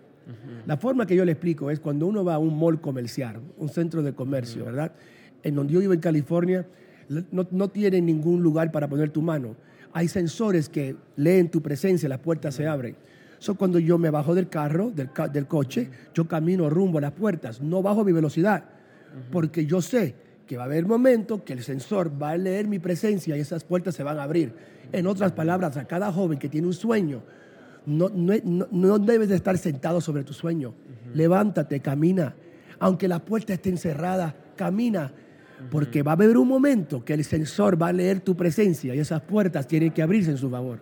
La 0.65 0.77
forma 0.77 1.05
que 1.05 1.17
yo 1.17 1.25
le 1.25 1.33
explico 1.33 1.69
es 1.69 1.81
cuando 1.81 2.07
uno 2.07 2.23
va 2.23 2.35
a 2.35 2.37
un 2.37 2.57
mall 2.57 2.79
comercial, 2.79 3.41
un 3.57 3.67
centro 3.67 4.01
de 4.01 4.13
comercio, 4.13 4.63
¿verdad? 4.63 4.93
En 5.43 5.53
donde 5.53 5.73
yo 5.73 5.81
vivo 5.81 5.91
en 5.91 5.99
California, 5.99 6.65
no, 7.09 7.45
no 7.51 7.67
tiene 7.67 7.99
ningún 7.99 8.41
lugar 8.41 8.71
para 8.71 8.87
poner 8.87 9.09
tu 9.09 9.21
mano. 9.21 9.57
Hay 9.91 10.07
sensores 10.07 10.69
que 10.69 10.95
leen 11.17 11.49
tu 11.49 11.61
presencia, 11.61 12.07
las 12.07 12.19
puertas 12.19 12.55
se 12.55 12.65
abren. 12.65 12.95
So, 13.37 13.55
cuando 13.55 13.79
yo 13.79 13.97
me 13.97 14.09
bajo 14.09 14.33
del 14.33 14.47
carro, 14.47 14.91
del, 14.91 15.09
del 15.33 15.45
coche, 15.45 15.89
yo 16.13 16.25
camino 16.25 16.69
rumbo 16.69 16.99
a 16.99 17.01
las 17.01 17.11
puertas, 17.11 17.59
no 17.59 17.81
bajo 17.81 18.05
mi 18.05 18.13
velocidad, 18.13 18.63
porque 19.31 19.65
yo 19.65 19.81
sé 19.81 20.15
que 20.47 20.57
va 20.57 20.63
a 20.63 20.65
haber 20.65 20.85
momento 20.85 21.43
que 21.43 21.53
el 21.53 21.63
sensor 21.63 22.11
va 22.21 22.31
a 22.31 22.37
leer 22.37 22.67
mi 22.67 22.79
presencia 22.79 23.37
y 23.37 23.39
esas 23.39 23.63
puertas 23.63 23.95
se 23.95 24.03
van 24.03 24.19
a 24.19 24.23
abrir. 24.23 24.53
En 24.91 25.07
otras 25.07 25.31
palabras, 25.31 25.77
a 25.77 25.85
cada 25.85 26.11
joven 26.11 26.37
que 26.37 26.49
tiene 26.49 26.67
un 26.67 26.73
sueño, 26.73 27.23
no, 27.85 28.09
no, 28.09 28.33
no- 28.43 28.67
no 28.71 28.99
debes 28.99 29.29
de 29.29 29.35
estar 29.35 29.57
sentado 29.57 30.01
sobre 30.01 30.23
tu 30.23 30.33
sueño. 30.33 30.73
Levántate, 31.13 31.79
camina. 31.79 32.35
Aunque 32.79 33.07
la 33.07 33.19
puerta 33.19 33.53
esté 33.53 33.69
encerrada, 33.69 34.35
camina. 34.55 35.11
Porque 35.71 36.03
va 36.03 36.11
a 36.11 36.15
haber 36.15 36.37
un 36.37 36.47
momento 36.47 37.05
que 37.05 37.13
el 37.13 37.23
sensor 37.23 37.81
va 37.81 37.87
a 37.87 37.93
leer 37.93 38.19
tu 38.19 38.35
presencia 38.35 38.93
y 38.93 38.99
esas 38.99 39.21
puertas 39.21 39.65
tienen 39.65 39.91
que 39.91 40.01
abrirse 40.01 40.31
en 40.31 40.37
su 40.37 40.49
favor. 40.49 40.79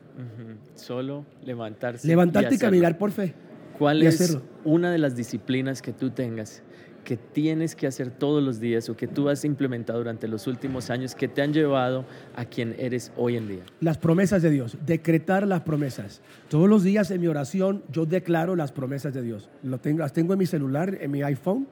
Solo 0.76 1.26
levantarse. 1.44 2.08
Levantarte 2.08 2.56
y, 2.56 2.58
caminar 2.58 2.98
por 2.98 3.12
fe. 3.12 3.34
¿Cuál 3.78 4.02
y 4.02 4.08
es 4.08 4.20
hacerlo. 4.20 4.42
una 4.64 4.92
de 4.92 4.98
las 4.98 5.16
disciplinas 5.16 5.82
que 5.82 5.94
tú 5.94 6.10
tengas 6.10 6.64
que 7.04 7.18
tienes 7.18 7.76
que 7.76 7.88
hacer 7.88 8.12
todos 8.12 8.44
los 8.44 8.60
días 8.60 8.90
o 8.90 8.96
que 8.96 9.08
tú 9.08 9.30
has 9.30 9.44
implementado 9.46 10.00
durante 10.00 10.28
los 10.28 10.48
últimos 10.48 10.90
años 10.90 11.16
que 11.16 11.28
te 11.28 11.42
han 11.42 11.54
llevado 11.54 12.06
a 12.36 12.46
quien 12.46 12.76
eres 12.78 13.12
hoy 13.18 13.38
en 13.38 13.48
día? 13.48 13.64
Las 13.80 13.98
promesas 13.98 14.42
de 14.42 14.50
Dios, 14.50 14.78
decretar 14.86 15.48
las 15.48 15.62
promesas. 15.62 16.22
Todos 16.50 16.70
los 16.70 16.84
días 16.84 17.12
en 17.12 17.22
mi 17.22 17.28
oración 17.28 17.84
yo 17.92 18.06
declaro 18.06 18.56
las 18.56 18.72
promesas 18.72 19.14
de 19.14 19.22
Dios. 19.22 19.50
Lo 19.64 19.80
tengo, 19.80 20.00
las 20.00 20.14
tengo 20.14 20.34
en 20.34 20.40
mi 20.40 20.46
celular, 20.46 20.98
en 21.02 21.12
mi 21.12 21.24
iPhone, 21.24 21.68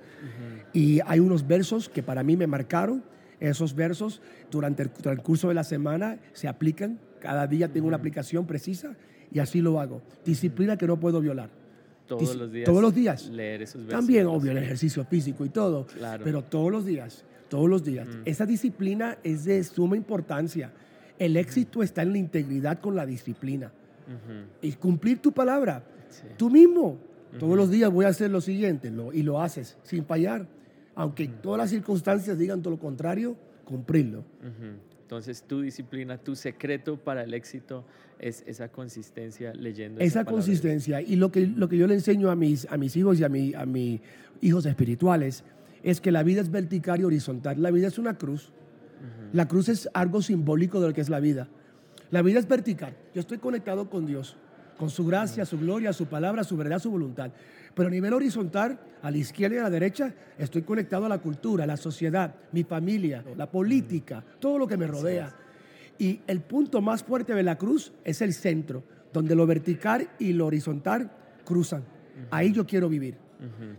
y 0.74 1.00
hay 1.06 1.20
unos 1.20 1.48
versos 1.48 1.90
que 1.90 2.04
para 2.04 2.24
mí 2.24 2.38
me 2.38 2.48
marcaron. 2.48 3.04
Esos 3.40 3.74
versos 3.74 4.22
durante 4.52 4.84
el 4.84 4.90
transcurso 4.90 5.48
de 5.48 5.54
la 5.54 5.64
semana 5.64 6.20
se 6.34 6.48
aplican. 6.48 7.00
Cada 7.22 7.48
día 7.48 7.70
tengo 7.70 7.88
una 7.88 7.98
aplicación 7.98 8.46
precisa 8.46 8.96
y 9.32 9.40
así 9.40 9.62
lo 9.62 9.80
hago. 9.80 10.02
Disciplina 10.26 10.78
que 10.78 10.88
no 10.88 11.00
puedo 11.00 11.22
violar. 11.22 11.59
Todos 12.10 12.36
los 12.36 12.52
días. 12.52 12.66
todos 12.66 12.82
los 12.82 12.94
días. 12.94 13.30
Leer 13.30 13.62
esos 13.62 13.82
versos. 13.86 13.92
También, 14.00 14.26
obvio, 14.28 14.52
el 14.52 14.58
ejercicio 14.58 15.06
físico 15.06 15.46
y 15.46 15.50
todo, 15.50 15.86
Claro. 15.86 16.24
pero 16.26 16.44
todos 16.44 16.72
los 16.72 16.86
días, 16.86 17.24
todos 17.48 17.70
los 17.70 17.84
días. 17.84 18.08
Esa 18.26 18.46
disciplina 18.46 19.18
es 19.24 19.46
de 19.46 19.64
suma 19.64 19.96
importancia. 19.96 20.72
El 21.18 21.38
éxito 21.38 21.84
está 21.84 22.02
en 22.02 22.12
la 22.14 22.18
integridad 22.18 22.80
con 22.80 22.96
la 22.96 23.06
disciplina. 23.06 23.72
Y 24.62 24.72
cumplir 24.74 25.20
tu 25.20 25.32
palabra. 25.32 25.84
Sí. 26.10 26.24
Tú 26.38 26.50
mismo. 26.50 26.98
Todos 27.38 27.56
los 27.56 27.70
días 27.70 27.92
voy 27.92 28.06
a 28.06 28.08
hacer 28.08 28.32
lo 28.32 28.42
siguiente 28.42 28.90
lo- 28.90 29.14
y 29.14 29.22
lo 29.22 29.40
haces 29.40 29.78
sin 29.84 30.04
fallar. 30.04 30.48
Aunque 30.96 31.28
todas 31.28 31.60
las 31.60 31.70
circunstancias 31.70 32.38
digan 32.40 32.62
todo 32.64 32.72
lo 32.74 32.80
contrario, 32.80 33.36
cumplirlo. 33.66 34.24
Entonces, 35.10 35.42
tu 35.42 35.62
disciplina, 35.62 36.20
tu 36.20 36.36
secreto 36.36 36.96
para 36.96 37.24
el 37.24 37.34
éxito 37.34 37.84
es 38.20 38.44
esa 38.46 38.68
consistencia 38.70 39.52
leyendo. 39.56 40.00
Esa 40.02 40.22
Dios. 40.22 40.32
consistencia 40.32 41.02
y 41.02 41.16
lo 41.16 41.32
que, 41.32 41.48
lo 41.48 41.68
que 41.68 41.78
yo 41.78 41.88
le 41.88 41.96
enseño 41.96 42.30
a 42.30 42.36
mis, 42.36 42.68
a 42.70 42.78
mis 42.78 42.96
hijos 42.96 43.20
y 43.20 43.24
a, 43.24 43.30
mi, 43.30 43.56
a 43.56 43.66
mis 43.66 44.02
hijos 44.42 44.68
espirituales 44.68 45.44
es 45.82 46.00
que 46.00 46.12
la 46.12 46.22
vida 46.22 46.42
es 46.42 46.52
vertical 46.52 47.02
y 47.02 47.06
horizontal. 47.06 47.60
La 47.60 47.72
vida 47.72 47.88
es 47.88 47.98
una 47.98 48.20
cruz. 48.20 48.52
La 49.34 49.48
cruz 49.48 49.70
es 49.70 49.90
algo 49.96 50.22
simbólico 50.22 50.80
de 50.80 50.90
lo 50.90 50.94
que 50.94 51.02
es 51.02 51.10
la 51.10 51.20
vida. 51.20 51.48
La 52.12 52.22
vida 52.22 52.38
es 52.38 52.48
vertical. 52.48 52.96
Yo 53.16 53.22
estoy 53.22 53.40
conectado 53.40 53.90
con 53.90 54.06
Dios, 54.06 54.38
con 54.80 54.90
su 54.90 55.06
gracia, 55.06 55.46
su 55.46 55.60
gloria, 55.60 55.92
su 55.92 56.06
palabra, 56.06 56.46
su 56.46 56.56
verdad, 56.56 56.80
su 56.80 56.90
voluntad. 56.90 57.32
Pero 57.76 57.90
a 57.90 57.92
nivel 57.92 58.14
horizontal, 58.14 58.80
a 59.02 59.12
la 59.12 59.18
izquierda 59.18 59.58
y 59.58 59.60
a 59.60 59.64
la 59.64 59.70
derecha, 59.70 60.14
estoy 60.38 60.62
conectado 60.62 61.06
a 61.06 61.10
la 61.10 61.18
cultura, 61.18 61.66
a 61.66 61.68
la 61.68 61.76
sociedad, 61.76 62.34
mi 62.54 62.64
familia, 62.64 63.22
la 63.36 63.52
política, 63.52 64.24
todo 64.40 64.58
lo 64.58 64.68
que 64.68 64.78
me 64.78 64.88
rodea. 64.88 65.36
Y 65.98 66.22
el 66.28 66.40
punto 66.40 66.80
más 66.80 67.04
fuerte 67.04 67.36
de 67.36 67.44
la 67.44 67.58
cruz 67.58 67.92
es 68.06 68.22
el 68.22 68.34
centro, 68.34 68.86
donde 69.12 69.36
lo 69.36 69.46
vertical 69.46 70.08
y 70.18 70.32
lo 70.32 70.46
horizontal 70.46 71.12
cruzan. 71.44 71.84
Ahí 72.32 72.54
yo 72.54 72.66
quiero 72.66 72.88
vivir. 72.88 73.18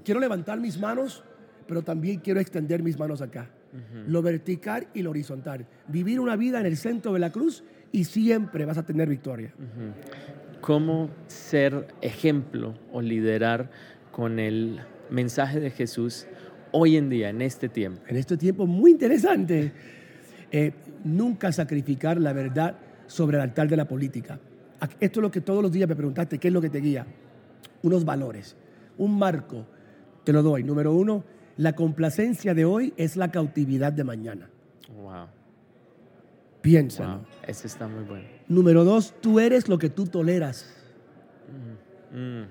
Quiero 0.04 0.20
levantar 0.20 0.60
mis 0.60 0.78
manos, 0.78 1.24
pero 1.66 1.80
también 1.80 2.20
quiero 2.20 2.40
extender 2.40 2.82
mis 2.82 2.98
manos 2.98 3.22
acá. 3.22 3.48
Lo 4.06 4.20
vertical 4.20 4.88
y 4.92 5.00
lo 5.00 5.10
horizontal. 5.10 5.64
Vivir 5.88 6.20
una 6.20 6.36
vida 6.36 6.60
en 6.60 6.66
el 6.66 6.76
centro 6.76 7.14
de 7.14 7.20
la 7.20 7.32
cruz 7.32 7.64
y 7.90 8.04
siempre 8.04 8.66
vas 8.66 8.76
a 8.76 8.84
tener 8.84 9.08
victoria. 9.08 9.54
¿Cómo 10.60 11.08
ser 11.26 11.88
ejemplo 12.02 12.74
o 12.92 13.00
liderar 13.00 13.70
con 14.12 14.38
el 14.38 14.80
mensaje 15.08 15.58
de 15.58 15.70
Jesús 15.70 16.26
hoy 16.72 16.96
en 16.96 17.08
día, 17.08 17.30
en 17.30 17.40
este 17.40 17.68
tiempo? 17.68 18.02
En 18.06 18.16
este 18.16 18.36
tiempo 18.36 18.66
muy 18.66 18.90
interesante. 18.90 19.72
Eh, 20.52 20.72
nunca 21.04 21.50
sacrificar 21.52 22.20
la 22.20 22.32
verdad 22.32 22.76
sobre 23.06 23.38
el 23.38 23.42
altar 23.42 23.68
de 23.68 23.76
la 23.76 23.86
política. 23.86 24.38
Esto 25.00 25.20
es 25.20 25.22
lo 25.22 25.30
que 25.30 25.40
todos 25.40 25.62
los 25.62 25.72
días 25.72 25.88
me 25.88 25.96
preguntaste, 25.96 26.38
¿qué 26.38 26.48
es 26.48 26.54
lo 26.54 26.60
que 26.60 26.70
te 26.70 26.80
guía? 26.80 27.06
Unos 27.82 28.04
valores, 28.04 28.56
un 28.98 29.18
marco, 29.18 29.66
te 30.24 30.32
lo 30.32 30.42
doy. 30.42 30.62
Número 30.62 30.92
uno, 30.92 31.24
la 31.56 31.74
complacencia 31.74 32.54
de 32.54 32.64
hoy 32.64 32.92
es 32.96 33.16
la 33.16 33.30
cautividad 33.30 33.92
de 33.92 34.04
mañana. 34.04 34.50
Wow. 34.94 35.26
Piénsalo. 36.62 37.18
Wow. 37.18 37.26
Ese 37.46 37.66
está 37.66 37.88
muy 37.88 38.04
bueno. 38.04 38.39
Número 38.50 38.82
dos, 38.84 39.14
tú 39.20 39.38
eres 39.38 39.68
lo 39.68 39.78
que 39.78 39.88
tú 39.88 40.06
toleras. 40.06 40.66
Mm. 42.12 42.42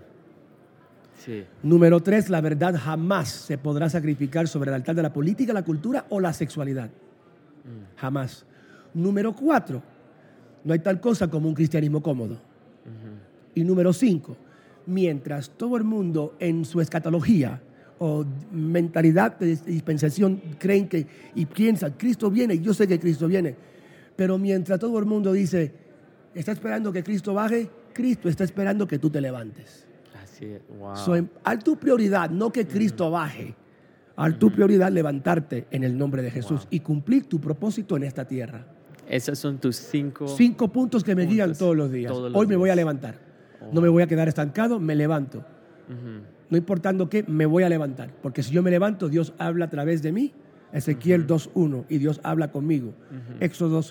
Sí. 1.26 1.44
Número 1.62 2.00
tres, 2.00 2.30
la 2.30 2.40
verdad 2.40 2.74
jamás 2.82 3.28
se 3.28 3.58
podrá 3.58 3.90
sacrificar 3.90 4.48
sobre 4.48 4.70
el 4.70 4.76
altar 4.76 4.96
de 4.96 5.04
la 5.04 5.12
política, 5.12 5.52
la 5.52 5.66
cultura 5.66 6.06
o 6.08 6.22
la 6.22 6.32
sexualidad. 6.32 6.90
Jamás. 7.98 8.46
Número 8.94 9.36
cuatro, 9.36 9.84
no 10.64 10.72
hay 10.72 10.80
tal 10.80 11.02
cosa 11.02 11.30
como 11.30 11.50
un 11.50 11.54
cristianismo 11.54 12.02
cómodo. 12.02 12.38
Y 13.54 13.66
número 13.66 13.92
cinco, 13.92 14.38
mientras 14.86 15.50
todo 15.50 15.76
el 15.76 15.84
mundo 15.84 16.36
en 16.40 16.64
su 16.64 16.80
escatología 16.80 17.62
o 17.98 18.24
mentalidad 18.54 19.38
de 19.38 19.58
dispensación 19.58 20.42
creen 20.58 20.88
que 20.88 21.06
y 21.36 21.46
piensan, 21.46 21.96
Cristo 21.98 22.32
viene, 22.32 22.58
yo 22.60 22.74
sé 22.74 22.88
que 22.88 22.98
Cristo 22.98 23.28
viene, 23.28 23.54
pero 24.16 24.38
mientras 24.38 24.80
todo 24.80 24.98
el 24.98 25.06
mundo 25.06 25.34
dice, 25.34 25.89
está 26.34 26.52
esperando 26.52 26.92
que 26.92 27.04
Cristo 27.04 27.34
baje, 27.34 27.70
Cristo 27.94 28.30
está 28.30 28.44
esperando 28.44 28.88
que 28.88 29.00
tú 29.00 29.10
te 29.10 29.22
levantes. 29.22 29.86
Así 30.22 30.46
es, 30.46 30.62
wow. 30.78 30.96
So, 30.96 31.14
al 31.44 31.64
tu 31.64 31.78
prioridad, 31.78 32.30
no 32.30 32.52
que 32.52 32.68
Cristo 32.68 33.12
baje, 33.12 33.56
al 34.16 34.38
tu 34.38 34.52
prioridad 34.52 34.92
levantarte 34.92 35.68
en 35.72 35.84
el 35.84 35.98
nombre 35.98 36.22
de 36.22 36.32
Jesús 36.32 36.68
y 36.70 36.80
cumplir 36.82 37.26
tu 37.26 37.40
propósito 37.40 37.98
en 37.98 38.04
esta 38.04 38.26
tierra. 38.26 38.66
Esos 39.08 39.40
son 39.40 39.58
tus 39.58 39.76
cinco... 39.76 40.28
Cinco 40.28 40.68
puntos 40.68 41.04
que 41.04 41.16
me 41.16 41.24
puntos 41.24 41.34
guían 41.34 41.54
todos 41.58 41.76
los 41.76 41.92
días. 41.92 42.12
todos 42.12 42.32
los 42.32 42.40
Hoy 42.40 42.46
me 42.46 42.56
voy 42.56 42.70
a 42.70 42.74
días. 42.74 42.78
levantar. 42.78 43.16
No 43.74 43.82
me 43.82 43.90
voy 43.90 44.04
a 44.04 44.08
quedar 44.08 44.28
estancado, 44.28 44.80
me 44.80 44.96
levanto. 44.96 45.40
Ujú. 45.40 46.24
No 46.50 46.58
importando 46.58 47.10
qué, 47.10 47.24
me 47.28 47.46
voy 47.46 47.64
a 47.64 47.70
levantar. 47.70 48.12
Porque 48.22 48.44
si 48.44 48.52
yo 48.52 48.62
me 48.64 48.72
levanto, 48.72 49.10
Dios 49.10 49.34
habla 49.38 49.66
a 49.66 49.70
través 49.70 50.02
de 50.02 50.12
mí. 50.12 50.34
Ezequiel 50.72 51.26
2.1 51.26 51.86
y 51.90 51.98
Dios 51.98 52.20
habla 52.24 52.52
conmigo. 52.52 52.94
Éxodo, 53.40 53.82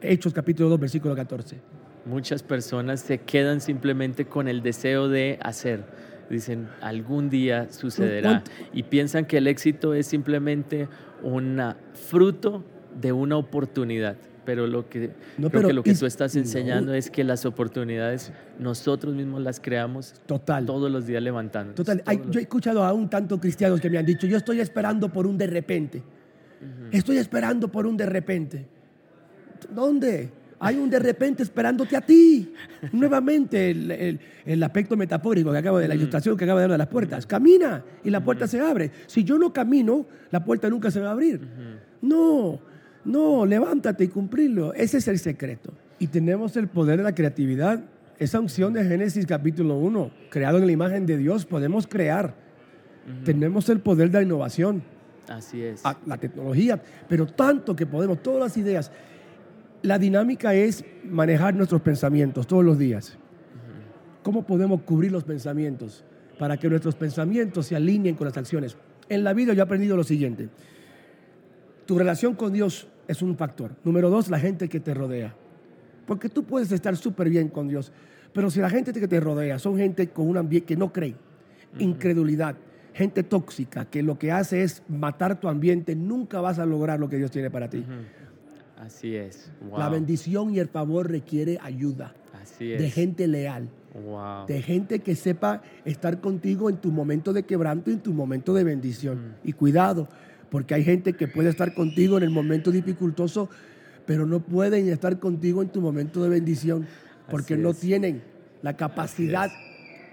Hechos 0.00 0.32
capítulo 0.32 0.68
2, 0.70 0.80
versículo 0.80 1.14
14. 1.14 1.56
Muchas 2.04 2.42
personas 2.42 3.00
se 3.00 3.18
quedan 3.18 3.60
simplemente 3.60 4.26
con 4.26 4.48
el 4.48 4.62
deseo 4.62 5.08
de 5.08 5.38
hacer. 5.42 5.84
Dicen, 6.30 6.68
algún 6.80 7.30
día 7.30 7.70
sucederá. 7.70 8.42
Y 8.72 8.84
piensan 8.84 9.24
que 9.26 9.38
el 9.38 9.46
éxito 9.46 9.92
es 9.94 10.06
simplemente 10.06 10.88
un 11.22 11.60
fruto 11.94 12.64
de 13.00 13.12
una 13.12 13.36
oportunidad. 13.36 14.16
Pero 14.44 14.66
lo 14.66 14.88
que, 14.88 15.10
No, 15.38 15.50
creo 15.50 15.50
pero 15.50 15.68
que, 15.68 15.74
lo 15.74 15.82
que 15.84 15.94
tú 15.94 16.06
estás 16.06 16.34
no. 16.34 16.40
enseñando 16.40 16.94
es 16.94 17.10
que 17.10 17.22
las 17.22 17.44
oportunidades 17.44 18.32
nosotros 18.58 19.14
mismos 19.14 19.40
las 19.42 19.60
creamos 19.60 20.14
Total. 20.26 20.66
todos 20.66 20.90
los 20.90 21.06
días 21.06 21.22
levantando. 21.22 21.74
Total, 21.74 22.02
yo 22.28 22.40
he 22.40 22.42
escuchado 22.42 22.82
a 22.82 22.92
un 22.92 23.08
tanto 23.08 23.38
cristianos 23.38 23.80
que 23.80 23.88
me 23.88 23.98
han 23.98 24.06
dicho, 24.06 24.26
yo 24.26 24.36
estoy 24.36 24.60
esperando 24.60 25.12
por 25.12 25.26
un 25.28 25.38
de 25.38 25.46
repente. 25.46 26.02
Estoy 26.90 27.18
esperando 27.18 27.68
por 27.70 27.86
un 27.86 27.96
de 27.96 28.06
repente. 28.06 28.66
¿Dónde? 29.70 30.30
Hay 30.64 30.76
un 30.76 30.88
de 30.88 31.00
repente 31.00 31.42
esperándote 31.42 31.96
a 31.96 32.00
ti. 32.00 32.52
Nuevamente, 32.92 33.70
el, 33.72 33.90
el- 33.90 34.20
el 34.44 34.62
aspecto 34.62 34.96
metafórico 34.96 35.50
que 35.50 35.58
acabo 35.58 35.78
de 35.78 35.88
la 35.88 35.94
ilustración 35.96 36.36
que 36.36 36.44
acabo 36.44 36.58
de 36.60 36.64
dar 36.64 36.70
de 36.72 36.78
las 36.78 36.86
puertas. 36.88 37.26
Camina 37.26 37.82
y 38.04 38.10
la 38.10 38.22
puerta 38.22 38.46
se 38.46 38.60
abre. 38.60 38.90
Si 39.06 39.24
yo 39.24 39.38
no 39.38 39.52
camino, 39.52 40.06
la 40.30 40.44
puerta 40.44 40.68
nunca 40.70 40.90
se 40.90 41.00
va 41.00 41.08
a 41.08 41.12
abrir. 41.12 41.40
No, 42.00 42.60
no, 43.04 43.44
levántate 43.46 44.04
y 44.04 44.08
cumplirlo. 44.08 44.72
Ese 44.74 44.98
es 44.98 45.08
el 45.08 45.18
secreto. 45.18 45.72
Y 45.98 46.06
tenemos 46.08 46.56
el 46.56 46.68
poder 46.68 46.98
de 46.98 47.04
la 47.04 47.14
creatividad. 47.14 47.80
Esa 48.18 48.38
unción 48.38 48.72
de 48.72 48.84
Génesis 48.84 49.26
capítulo 49.26 49.78
1, 49.78 50.10
creado 50.30 50.58
en 50.58 50.66
la 50.66 50.72
imagen 50.72 51.06
de 51.06 51.16
Dios, 51.18 51.44
podemos 51.44 51.88
crear. 51.88 52.34
Tenemos 53.24 53.68
el 53.68 53.80
poder 53.80 54.10
de 54.12 54.18
la 54.18 54.22
innovación 54.22 54.82
Así 55.28 55.60
es. 55.60 55.84
a 55.84 55.96
la 56.06 56.18
tecnología, 56.18 56.80
pero 57.08 57.26
tanto 57.26 57.74
que 57.74 57.84
podemos, 57.84 58.22
todas 58.22 58.40
las 58.40 58.56
ideas. 58.56 58.92
La 59.82 59.98
dinámica 59.98 60.54
es 60.54 60.84
manejar 61.04 61.54
nuestros 61.54 61.80
pensamientos 61.80 62.46
todos 62.46 62.64
los 62.64 62.78
días. 62.78 63.18
¿Cómo 64.22 64.46
podemos 64.46 64.82
cubrir 64.82 65.10
los 65.10 65.24
pensamientos 65.24 66.04
para 66.38 66.56
que 66.56 66.68
nuestros 66.68 66.94
pensamientos 66.94 67.66
se 67.66 67.74
alineen 67.74 68.14
con 68.14 68.28
las 68.28 68.36
acciones? 68.36 68.76
En 69.08 69.24
la 69.24 69.32
vida 69.32 69.52
yo 69.54 69.60
he 69.60 69.64
aprendido 69.64 69.96
lo 69.96 70.04
siguiente. 70.04 70.48
Tu 71.84 71.98
relación 71.98 72.34
con 72.34 72.52
Dios 72.52 72.86
es 73.08 73.22
un 73.22 73.36
factor. 73.36 73.72
Número 73.82 74.08
dos, 74.08 74.30
la 74.30 74.38
gente 74.38 74.68
que 74.68 74.78
te 74.78 74.94
rodea. 74.94 75.34
Porque 76.06 76.28
tú 76.28 76.44
puedes 76.44 76.70
estar 76.70 76.96
súper 76.96 77.28
bien 77.28 77.48
con 77.48 77.66
Dios, 77.66 77.92
pero 78.32 78.50
si 78.50 78.60
la 78.60 78.70
gente 78.70 78.92
que 78.92 79.08
te 79.08 79.18
rodea 79.18 79.58
son 79.58 79.76
gente 79.76 80.08
con 80.08 80.28
un 80.28 80.36
ambiente 80.36 80.66
que 80.66 80.76
no 80.76 80.92
cree, 80.92 81.16
incredulidad, 81.78 82.54
gente 82.94 83.24
tóxica, 83.24 83.86
que 83.86 84.02
lo 84.02 84.16
que 84.16 84.30
hace 84.30 84.62
es 84.62 84.82
matar 84.88 85.40
tu 85.40 85.48
ambiente, 85.48 85.96
nunca 85.96 86.40
vas 86.40 86.60
a 86.60 86.66
lograr 86.66 87.00
lo 87.00 87.08
que 87.08 87.16
Dios 87.16 87.32
tiene 87.32 87.50
para 87.50 87.68
ti. 87.68 87.84
Así 88.84 89.14
es. 89.16 89.50
Wow. 89.68 89.78
La 89.78 89.88
bendición 89.88 90.52
y 90.54 90.58
el 90.58 90.68
favor 90.68 91.08
requiere 91.10 91.58
ayuda 91.62 92.14
Así 92.42 92.72
es. 92.72 92.80
de 92.80 92.90
gente 92.90 93.28
leal, 93.28 93.68
Wow. 93.94 94.46
de 94.46 94.60
gente 94.62 94.98
que 95.00 95.14
sepa 95.14 95.62
estar 95.84 96.20
contigo 96.20 96.68
en 96.68 96.78
tu 96.78 96.90
momento 96.90 97.32
de 97.32 97.44
quebranto 97.44 97.90
y 97.90 97.94
en 97.94 98.00
tu 98.00 98.12
momento 98.12 98.54
de 98.54 98.64
bendición. 98.64 99.36
Y 99.44 99.52
cuidado, 99.52 100.08
porque 100.50 100.74
hay 100.74 100.82
gente 100.84 101.12
que 101.12 101.28
puede 101.28 101.50
estar 101.50 101.74
contigo 101.74 102.16
en 102.16 102.24
el 102.24 102.30
momento 102.30 102.70
dificultoso, 102.72 103.48
pero 104.06 104.26
no 104.26 104.40
pueden 104.40 104.88
estar 104.88 105.18
contigo 105.20 105.62
en 105.62 105.68
tu 105.68 105.80
momento 105.80 106.22
de 106.22 106.28
bendición, 106.30 106.86
porque 107.30 107.56
no 107.56 107.74
tienen 107.74 108.22
la 108.62 108.76
capacidad 108.76 109.50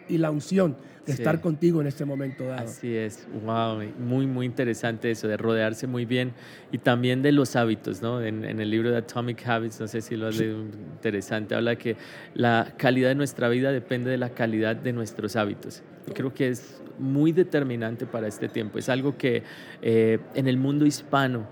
y 0.09 0.17
la 0.17 0.31
unción 0.31 0.75
de 1.05 1.13
Sí. 1.13 1.21
estar 1.21 1.39
contigo 1.41 1.81
en 1.81 1.87
este 1.87 2.05
momento 2.05 2.45
dado. 2.45 2.69
Así 2.69 2.95
es, 2.95 3.27
wow, 3.43 3.81
muy, 3.99 4.27
muy 4.27 4.45
interesante 4.45 5.09
eso, 5.09 5.27
de 5.27 5.37
rodearse 5.37 5.87
muy 5.87 6.05
bien 6.05 6.33
y 6.71 6.77
también 6.79 7.21
de 7.21 7.31
los 7.31 7.55
hábitos, 7.55 8.01
¿no? 8.01 8.21
En, 8.21 8.43
en 8.45 8.59
el 8.59 8.69
libro 8.69 8.91
de 8.91 8.97
Atomic 8.97 9.47
Habits, 9.47 9.79
no 9.79 9.87
sé 9.87 10.01
si 10.01 10.15
lo 10.15 10.27
has 10.27 10.35
leído, 10.37 10.59
interesante, 10.61 11.55
habla 11.55 11.77
que 11.77 11.95
la 12.35 12.73
calidad 12.77 13.09
de 13.09 13.15
nuestra 13.15 13.49
vida 13.49 13.71
depende 13.71 14.11
de 14.11 14.17
la 14.17 14.29
calidad 14.29 14.75
de 14.75 14.93
nuestros 14.93 15.35
hábitos. 15.35 15.81
Y 16.07 16.11
creo 16.11 16.33
que 16.33 16.49
es 16.49 16.81
muy 16.99 17.31
determinante 17.31 18.05
para 18.05 18.27
este 18.27 18.49
tiempo, 18.49 18.77
es 18.77 18.89
algo 18.89 19.17
que 19.17 19.43
eh, 19.81 20.19
en 20.35 20.47
el 20.47 20.57
mundo 20.57 20.85
hispano 20.85 21.47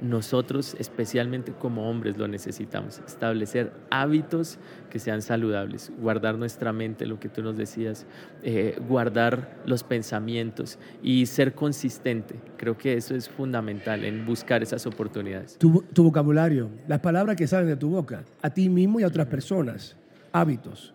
nosotros, 0.00 0.76
especialmente 0.78 1.52
como 1.52 1.88
hombres, 1.90 2.16
lo 2.16 2.28
necesitamos. 2.28 3.00
Establecer 3.06 3.72
hábitos 3.90 4.58
que 4.90 4.98
sean 4.98 5.22
saludables, 5.22 5.90
guardar 6.00 6.36
nuestra 6.36 6.72
mente, 6.72 7.06
lo 7.06 7.18
que 7.20 7.28
tú 7.28 7.42
nos 7.42 7.56
decías, 7.56 8.06
eh, 8.42 8.78
guardar 8.88 9.56
los 9.66 9.82
pensamientos 9.82 10.78
y 11.02 11.26
ser 11.26 11.54
consistente. 11.54 12.34
Creo 12.56 12.76
que 12.76 12.94
eso 12.94 13.14
es 13.14 13.28
fundamental 13.28 14.04
en 14.04 14.24
buscar 14.26 14.62
esas 14.62 14.86
oportunidades. 14.86 15.56
Tu, 15.58 15.82
tu 15.92 16.04
vocabulario, 16.04 16.68
las 16.88 17.00
palabras 17.00 17.36
que 17.36 17.46
salen 17.46 17.68
de 17.68 17.76
tu 17.76 17.90
boca, 17.90 18.24
a 18.42 18.50
ti 18.50 18.68
mismo 18.68 19.00
y 19.00 19.02
a 19.02 19.06
otras 19.08 19.26
personas, 19.26 19.96
hábitos, 20.32 20.92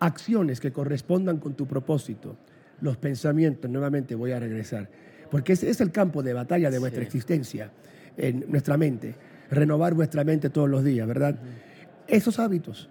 acciones 0.00 0.60
que 0.60 0.72
correspondan 0.72 1.38
con 1.38 1.54
tu 1.54 1.66
propósito, 1.66 2.36
los 2.80 2.96
pensamientos, 2.96 3.70
nuevamente 3.70 4.14
voy 4.14 4.32
a 4.32 4.38
regresar, 4.38 4.88
porque 5.30 5.54
ese 5.54 5.70
es 5.70 5.80
el 5.80 5.90
campo 5.90 6.22
de 6.22 6.32
batalla 6.34 6.70
de 6.70 6.78
vuestra 6.78 7.00
Sí. 7.02 7.06
existencia, 7.06 7.70
en 8.16 8.44
nuestra 8.48 8.76
mente, 8.76 9.14
renovar 9.50 9.94
vuestra 9.94 10.24
mente 10.24 10.50
todos 10.50 10.68
los 10.68 10.84
días, 10.84 11.06
¿verdad? 11.06 11.36
Esos 12.06 12.38
hábitos, 12.38 12.88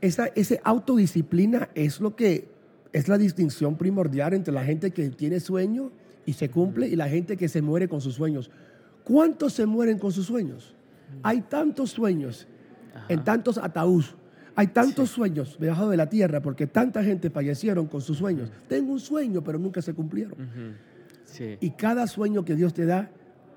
esa 0.00 0.28
autodisciplina 0.62 1.68
es 1.74 2.00
lo 2.00 2.14
que 2.14 2.48
es 2.92 3.08
la 3.08 3.18
distinción 3.18 3.76
primordial 3.76 4.34
entre 4.34 4.54
la 4.54 4.64
gente 4.64 4.92
que 4.92 5.10
tiene 5.10 5.40
sueño 5.40 5.90
y 6.26 6.34
se 6.34 6.50
cumple 6.50 6.86
y 6.88 6.96
la 6.96 7.08
gente 7.08 7.36
que 7.36 7.48
se 7.48 7.60
muere 7.60 7.88
con 7.88 8.00
sus 8.00 8.14
sueños. 8.14 8.50
¿Cuántos 9.02 9.52
se 9.52 9.66
mueren 9.66 9.98
con 9.98 10.12
sus 10.12 10.26
sueños? 10.26 10.74
Hay 11.22 11.42
tantos 11.42 11.90
sueños 11.90 12.46
en 13.08 13.24
tantos 13.24 13.58
ataúdes. 13.58 14.14
Hay 14.56 14.68
tantos 14.68 15.10
sueños 15.10 15.56
debajo 15.58 15.88
de 15.90 15.96
la 15.96 16.08
tierra 16.08 16.40
porque 16.40 16.68
tanta 16.68 17.02
gente 17.02 17.28
fallecieron 17.28 17.86
con 17.86 18.00
sus 18.00 18.18
sueños. 18.18 18.52
Tengo 18.68 18.92
un 18.92 19.00
sueño, 19.00 19.42
pero 19.42 19.58
nunca 19.58 19.82
se 19.82 19.92
cumplieron. 19.92 20.36
Sí, 21.24 21.56
Y 21.60 21.70
cada 21.70 22.06
sueño 22.06 22.44
que 22.44 22.54
Dios 22.54 22.72
te 22.72 22.86
da 22.86 23.10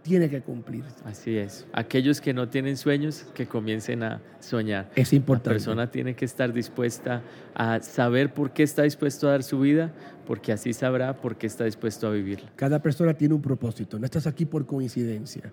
tiene 0.07 0.29
que 0.29 0.39
cumplir. 0.39 0.85
Así 1.03 1.37
es. 1.37 1.67
Aquellos 1.73 2.21
que 2.21 2.33
no 2.33 2.47
tienen 2.47 2.77
sueños, 2.77 3.25
que 3.33 3.45
comiencen 3.45 4.03
a 4.03 4.21
soñar. 4.39 4.89
Es 4.95 5.11
importante. 5.11 5.49
La 5.49 5.53
persona 5.55 5.91
tiene 5.91 6.15
que 6.15 6.23
estar 6.23 6.53
dispuesta 6.53 7.21
a 7.53 7.81
saber 7.81 8.33
por 8.33 8.51
qué 8.51 8.63
está 8.63 8.83
dispuesto 8.83 9.27
a 9.27 9.31
dar 9.31 9.43
su 9.43 9.59
vida, 9.59 9.91
porque 10.25 10.53
así 10.53 10.71
sabrá 10.71 11.17
por 11.17 11.35
qué 11.35 11.47
está 11.47 11.65
dispuesto 11.65 12.07
a 12.07 12.11
vivirla. 12.11 12.49
Cada 12.55 12.81
persona 12.81 13.15
tiene 13.15 13.33
un 13.33 13.41
propósito. 13.41 13.99
No 13.99 14.05
estás 14.05 14.27
aquí 14.27 14.45
por 14.45 14.65
coincidencia. 14.65 15.51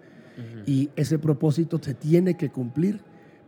Y 0.66 0.90
ese 0.94 1.18
propósito 1.18 1.80
se 1.82 1.94
tiene 1.94 2.37
que 2.37 2.50
cumplir, 2.50 3.00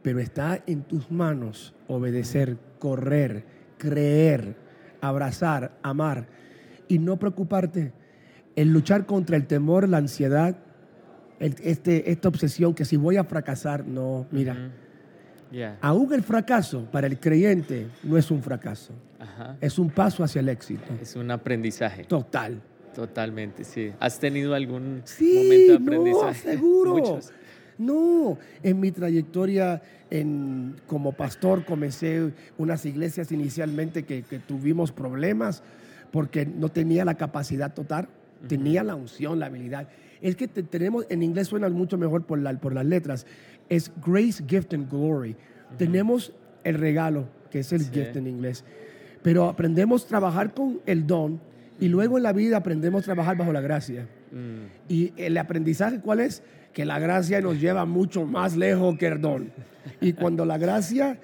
pero 0.03 0.19
está 0.19 0.61
en 0.67 0.83
tus 0.83 1.11
manos 1.11 1.75
obedecer, 1.87 2.57
correr, 2.79 3.45
creer, 3.79 4.57
abrazar, 5.01 5.79
amar 5.83 6.27
y 6.89 6.99
no 6.99 7.17
preocuparte. 7.17 7.93
El 8.57 8.73
luchar 8.73 9.07
contra 9.07 9.37
el 9.37 9.47
temor, 9.47 9.89
la 9.89 9.99
ansiedad, 9.99 10.66
este, 11.41 12.11
esta 12.11 12.29
obsesión 12.29 12.75
que 12.75 12.85
si 12.85 12.97
voy 12.97 13.17
a 13.17 13.25
fracasar, 13.25 13.87
no, 13.87 14.27
mira. 14.31 14.71
Aún 15.81 16.13
el 16.13 16.23
fracaso 16.23 16.85
para 16.91 17.07
el 17.07 17.19
creyente 17.19 17.87
no 18.03 18.19
es 18.19 18.31
un 18.31 18.43
fracaso, 18.43 18.93
es 19.61 19.79
un 19.79 19.91
paso 19.91 20.25
hacia 20.25 20.41
el 20.41 20.49
éxito. 20.49 20.93
Es 21.01 21.17
un 21.17 21.31
aprendizaje. 21.31 22.05
Total. 22.05 22.61
Totalmente, 22.95 23.63
sí. 23.65 23.93
¿Has 24.01 24.19
tenido 24.19 24.55
algún 24.55 25.03
momento 25.03 25.73
de 25.73 25.75
aprendizaje? 25.75 26.47
No, 26.47 26.53
seguro. 26.53 27.21
No, 27.79 28.39
en 28.63 28.81
mi 28.81 28.91
trayectoria 28.91 29.83
en, 30.11 30.77
como 30.87 31.13
pastor 31.13 31.65
comencé 31.65 32.33
unas 32.57 32.87
iglesias 32.87 33.33
inicialmente 33.33 34.05
que, 34.05 34.23
tuvimos 34.47 34.93
problemas 34.93 35.63
porque 36.11 36.47
no 36.47 36.71
tenía 36.71 37.05
la 37.05 37.17
capacidad 37.17 37.75
total, 37.75 38.09
tenía 38.49 38.83
la 38.83 38.95
unción, 38.95 39.39
la 39.39 39.47
habilidad. 39.47 39.89
Es 40.21 40.37
que 40.37 40.49
tenemos, 40.49 41.07
en 41.09 41.23
inglés 41.23 41.49
suena 41.49 41.69
mucho 41.69 41.99
mejor 41.99 42.25
por, 42.25 42.39
la, 42.39 42.55
por 42.59 42.75
las 42.75 42.87
letras, 42.87 43.27
es 43.69 43.93
grace, 44.05 44.43
gift 44.47 44.73
and 44.75 44.91
glory. 44.91 45.37
Tenemos 45.77 46.33
el 46.65 46.75
regalo, 46.77 47.29
que 47.51 47.61
es 47.61 47.73
el 47.73 47.83
gift 47.91 48.17
en 48.17 48.27
inglés, 48.27 48.65
pero 49.23 49.49
aprendemos 49.49 50.05
a 50.05 50.09
trabajar 50.09 50.55
con 50.55 50.81
el 50.87 51.07
don 51.07 51.41
y 51.81 51.89
luego 51.89 52.17
en 52.17 52.23
la 52.23 52.33
vida 52.33 52.57
aprendemos 52.59 53.03
a 53.03 53.05
trabajar 53.05 53.37
bajo 53.37 53.53
la 53.53 53.61
gracia. 53.61 54.09
Mm. 54.33 54.93
Y 54.93 55.13
el 55.17 55.37
aprendizaje, 55.37 56.01
¿cuál 56.01 56.21
es? 56.21 56.43
Que 56.73 56.85
la 56.85 56.99
gracia 56.99 57.41
nos 57.41 57.61
lleva 57.61 57.85
mucho 57.85 58.25
más 58.25 58.57
lejos 58.57 58.97
que 58.99 59.07
el 59.07 59.21
don. 59.21 59.51
Y 60.01 60.13
cuando 60.13 60.45
la 60.45 60.59
gracia 60.59 61.19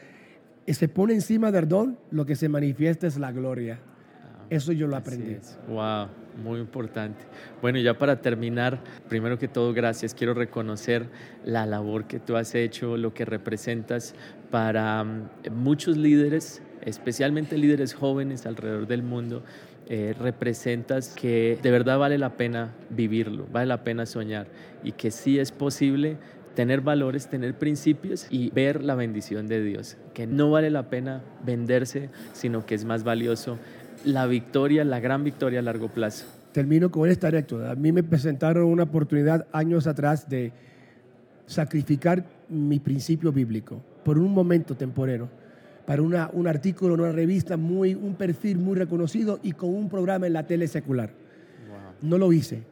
se 0.67 0.89
pone 0.89 1.15
encima 1.15 1.51
del 1.51 1.69
don, 1.69 1.99
lo 2.11 2.27
que 2.27 2.37
se 2.37 2.49
manifiesta 2.49 3.07
es 3.07 3.19
la 3.19 3.33
gloria. 3.33 3.79
Ah, 4.23 4.47
Eso 4.51 4.73
yo 4.73 4.87
lo 4.87 4.97
aprendí. 4.97 5.37
Wow, 5.69 6.09
muy 6.37 6.61
importante. 6.61 7.25
Bueno, 7.61 7.79
ya 7.79 7.99
para 7.99 8.21
terminar, 8.21 8.81
primero 9.09 9.39
que 9.39 9.49
todo, 9.49 9.73
gracias. 9.73 10.15
Quiero 10.15 10.35
reconocer 10.35 11.07
la 11.45 11.67
labor 11.67 12.05
que 12.05 12.19
tú 12.19 12.37
has 12.37 12.55
hecho, 12.55 12.97
lo 12.97 13.15
que 13.15 13.25
representas 13.25 14.15
para 14.51 15.03
mm, 15.05 15.29
muchos 15.53 15.97
líderes, 15.97 16.63
especialmente 16.83 17.59
líderes 17.59 17.95
jóvenes 17.95 18.47
alrededor 18.47 18.87
del 18.87 19.03
mundo 19.03 19.43
eh, 19.89 20.15
representas 20.19 21.09
que 21.09 21.59
de 21.61 21.71
verdad 21.73 21.99
vale 21.99 22.17
la 22.17 22.37
pena 22.37 22.73
vivirlo, 22.89 23.47
vale 23.51 23.67
la 23.67 23.83
pena 23.83 24.07
soñar 24.07 24.47
y 24.85 24.93
que 24.93 25.11
sí 25.11 25.41
es 25.41 25.51
posible 25.51 26.19
tener 26.55 26.83
valores, 26.83 27.29
tener 27.29 27.55
principios 27.55 28.27
y 28.31 28.51
ver 28.51 28.83
la 28.83 28.95
bendición 28.95 29.49
de 29.49 29.63
Dios, 29.63 29.97
que 30.15 30.27
no 30.27 30.51
vale 30.51 30.71
la 30.71 30.89
pena 30.89 31.23
venderse, 31.45 32.11
sino 32.33 32.65
que 32.65 32.75
es 32.75 32.85
más 32.85 33.05
valioso 33.05 33.59
la 34.05 34.27
victoria, 34.27 34.85
la 34.85 35.01
gran 35.01 35.25
victoria 35.25 35.61
a 35.61 35.63
largo 35.63 35.89
plazo. 35.89 36.27
Termino 36.53 36.91
con 36.91 37.09
esta 37.09 37.29
anécdota. 37.29 37.71
A 37.71 37.75
mí 37.75 37.93
me 37.93 38.03
presentaron 38.03 38.65
una 38.65 38.85
oportunidad 38.85 39.47
años 39.53 39.87
atrás 39.87 40.29
de 40.29 40.53
sacrificar 41.47 42.25
mi 42.49 42.79
principio 42.79 43.33
bíblico 43.33 43.83
por 44.05 44.19
un 44.19 44.33
momento 44.33 44.75
temporero 44.77 45.29
para 45.87 46.03
una, 46.03 46.31
un 46.33 46.47
artículo 46.47 46.95
en 46.95 47.01
una 47.01 47.13
revista, 47.13 47.57
muy, 47.57 47.95
un 47.95 48.15
perfil 48.15 48.59
muy 48.59 48.77
reconocido 48.77 49.41
y 49.43 49.53
con 49.53 49.71
un 49.71 49.89
programa 49.89 50.27
en 50.27 50.35
la 50.35 50.47
tele 50.47 50.69
secular. 50.69 51.11
No 52.03 52.19
lo 52.19 52.33
hice. 52.33 52.63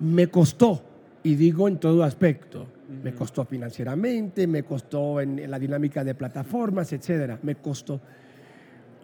Me 0.00 0.28
costó, 0.28 0.82
y 1.22 1.34
digo 1.34 1.68
en 1.68 1.78
todo 1.78 2.04
aspecto, 2.04 2.66
me 3.02 3.12
costó 3.12 3.44
financieramente, 3.44 4.46
me 4.46 4.62
costó 4.62 5.20
en, 5.20 5.50
la 5.50 5.58
dinámica 5.58 6.04
de 6.04 6.14
plataformas, 6.14 6.92
etcétera. 6.92 7.38
Me 7.42 7.56
costó. 7.56 8.00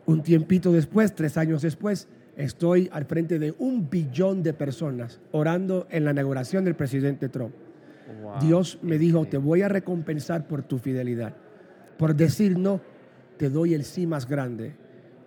Un 0.06 0.22
tiempito 0.22 0.72
después, 0.72 1.14
tres 1.14 1.36
años 1.36 1.62
después, 1.62 2.08
estoy 2.36 2.88
al 2.92 3.04
frente 3.04 3.38
de 3.38 3.54
un 3.58 3.88
billón 3.88 4.42
de 4.42 4.52
personas 4.52 5.20
orando 5.30 5.86
en 5.90 6.04
la 6.04 6.10
inauguración 6.10 6.64
del 6.64 6.74
presidente 6.74 7.28
Trump. 7.28 7.54
Dios 8.40 8.78
me 8.82 8.98
dijo, 8.98 9.26
te 9.26 9.38
voy 9.38 9.62
a 9.62 9.68
recompensar 9.68 10.46
por 10.46 10.62
tu 10.62 10.78
fidelidad, 10.78 11.34
por 11.98 12.14
decir 12.14 12.58
no 12.58 12.80
te 13.36 13.50
doy 13.50 13.74
el 13.74 13.84
sí 13.84 14.06
más 14.06 14.28
grande. 14.28 14.74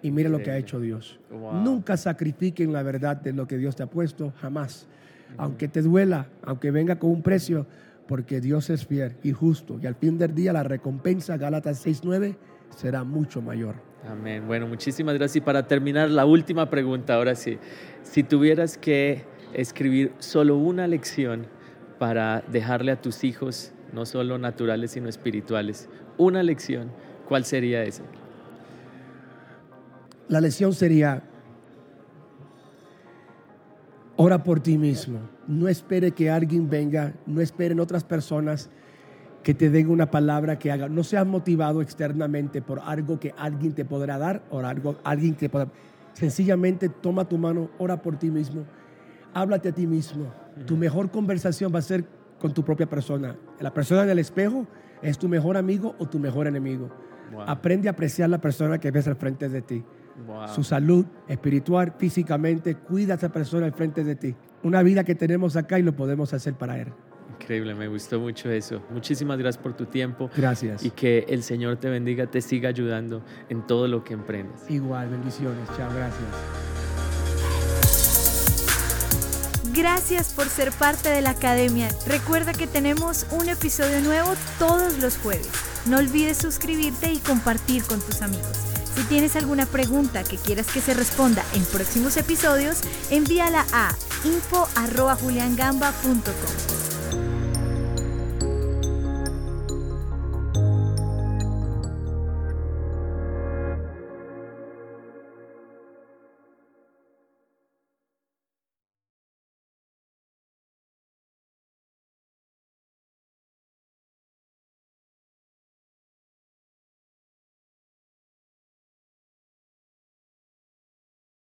Y 0.01 0.11
mira 0.11 0.29
lo 0.29 0.37
que 0.37 0.51
ha 0.51 0.57
hecho 0.57 0.79
Dios. 0.79 1.19
Nunca 1.63 1.97
sacrifiquen 1.97 2.71
la 2.71 2.83
verdad 2.83 3.17
de 3.17 3.33
lo 3.33 3.47
que 3.47 3.57
Dios 3.57 3.75
te 3.75 3.81
ha 3.81 3.87
puesto, 3.87 4.33
jamás. 4.39 4.87
Aunque 5.35 5.67
te 5.67 5.81
duela, 5.81 6.27
aunque 6.43 6.69
venga 6.69 6.99
con 6.99 7.09
un 7.09 7.23
precio, 7.23 7.65
porque 8.07 8.39
Dios 8.39 8.69
es 8.69 8.85
fiel 8.85 9.15
y 9.23 9.31
justo. 9.31 9.79
Y 9.81 9.87
al 9.87 9.95
fin 9.95 10.17
del 10.17 10.35
día 10.35 10.53
la 10.53 10.63
recompensa, 10.63 11.37
Gálatas 11.37 11.85
6.9, 11.85 12.37
será 12.69 13.03
mucho 13.03 13.41
mayor. 13.41 13.75
Amén. 14.09 14.45
Bueno, 14.47 14.67
muchísimas 14.67 15.15
gracias. 15.15 15.37
Y 15.37 15.41
para 15.41 15.67
terminar, 15.67 16.09
la 16.09 16.25
última 16.25 16.69
pregunta, 16.69 17.15
ahora 17.15 17.35
sí. 17.35 17.57
Si 18.03 18.23
tuvieras 18.23 18.77
que 18.77 19.23
escribir 19.53 20.13
solo 20.19 20.57
una 20.57 20.87
lección 20.87 21.47
para 21.99 22.43
dejarle 22.47 22.91
a 22.91 23.01
tus 23.01 23.23
hijos, 23.23 23.73
no 23.93 24.05
solo 24.05 24.37
naturales, 24.37 24.91
sino 24.91 25.09
espirituales, 25.09 25.89
una 26.17 26.43
lección, 26.43 26.91
¿Cuál 27.27 27.43
sería 27.43 27.83
ese? 27.83 28.03
La 30.27 30.41
lección 30.41 30.73
sería, 30.73 31.23
ora 34.15 34.43
por 34.43 34.59
ti 34.59 34.77
mismo. 34.77 35.19
No 35.47 35.67
espere 35.67 36.11
que 36.11 36.29
alguien 36.29 36.69
venga, 36.69 37.13
no 37.25 37.41
esperen 37.41 37.79
otras 37.79 38.03
personas 38.03 38.69
que 39.45 39.53
te 39.53 39.69
den 39.69 39.91
una 39.91 40.09
palabra 40.09 40.57
que 40.57 40.71
haga. 40.71 40.89
No 40.89 41.03
seas 41.03 41.27
motivado 41.27 41.83
externamente 41.83 42.63
por 42.63 42.79
algo 42.79 43.19
que 43.19 43.31
alguien 43.37 43.73
te 43.73 43.85
podrá 43.85 44.17
dar 44.17 44.41
o 44.49 44.59
algo 44.61 44.95
alguien 45.03 45.35
que 45.35 45.49
podrá. 45.49 45.69
Sencillamente 46.13 46.89
toma 46.89 47.29
tu 47.29 47.37
mano, 47.37 47.69
ora 47.77 48.01
por 48.01 48.17
ti 48.17 48.31
mismo, 48.31 48.63
háblate 49.35 49.69
a 49.69 49.71
ti 49.71 49.85
mismo. 49.85 50.33
Tu 50.65 50.75
mejor 50.75 51.11
conversación 51.11 51.71
va 51.71 51.77
a 51.77 51.83
ser 51.83 52.05
con 52.39 52.55
tu 52.55 52.65
propia 52.65 52.87
persona. 52.87 53.35
La 53.59 53.71
persona 53.71 54.01
en 54.01 54.09
el 54.09 54.17
espejo 54.17 54.65
es 55.03 55.19
tu 55.19 55.29
mejor 55.29 55.57
amigo 55.57 55.93
o 55.99 56.07
tu 56.07 56.17
mejor 56.17 56.47
enemigo. 56.47 56.89
Aprende 57.45 57.87
a 57.87 57.91
apreciar 57.91 58.31
la 58.31 58.41
persona 58.41 58.79
que 58.79 58.89
ves 58.89 59.07
al 59.07 59.15
frente 59.15 59.47
de 59.47 59.61
ti. 59.61 59.85
Su 60.55 60.63
salud 60.63 61.05
espiritual, 61.27 61.93
físicamente, 61.99 62.73
cuida 62.73 63.13
a 63.13 63.17
esa 63.17 63.29
persona 63.29 63.67
al 63.67 63.73
frente 63.73 64.03
de 64.03 64.15
ti. 64.15 64.35
Una 64.63 64.81
vida 64.81 65.03
que 65.03 65.13
tenemos 65.13 65.55
acá 65.55 65.77
y 65.77 65.83
lo 65.83 65.95
podemos 65.95 66.33
hacer 66.33 66.55
para 66.55 66.79
Él. 66.79 66.87
Increíble, 67.39 67.75
me 67.75 67.87
gustó 67.87 68.19
mucho 68.19 68.49
eso. 68.49 68.81
Muchísimas 68.89 69.37
gracias 69.37 69.61
por 69.61 69.73
tu 69.73 69.85
tiempo. 69.85 70.29
Gracias. 70.35 70.83
Y 70.83 70.91
que 70.91 71.25
el 71.29 71.43
Señor 71.43 71.77
te 71.77 71.89
bendiga, 71.89 72.27
te 72.27 72.41
siga 72.41 72.69
ayudando 72.69 73.21
en 73.49 73.65
todo 73.67 73.87
lo 73.87 74.03
que 74.03 74.13
emprendas. 74.13 74.69
Igual, 74.69 75.09
bendiciones. 75.09 75.67
Chao, 75.77 75.91
gracias. 75.93 76.23
Gracias 79.73 80.33
por 80.33 80.47
ser 80.47 80.71
parte 80.71 81.09
de 81.09 81.21
la 81.21 81.31
academia. 81.31 81.89
Recuerda 82.07 82.53
que 82.53 82.65
tenemos 82.65 83.27
un 83.31 83.49
episodio 83.49 83.99
nuevo 84.01 84.33
todos 84.57 84.99
los 84.99 85.17
jueves. 85.17 85.49
No 85.85 85.97
olvides 85.97 86.37
suscribirte 86.37 87.11
y 87.11 87.19
compartir 87.19 87.83
con 87.83 87.99
tus 87.99 88.21
amigos. 88.21 88.65
Si 88.95 89.03
tienes 89.03 89.35
alguna 89.35 89.65
pregunta 89.65 90.23
que 90.23 90.37
quieras 90.37 90.67
que 90.67 90.79
se 90.79 90.93
responda 90.93 91.43
en 91.53 91.65
próximos 91.65 92.15
episodios, 92.15 92.79
envíala 93.11 93.65
a 93.73 93.93
info.juliangamba.com. 94.23 96.74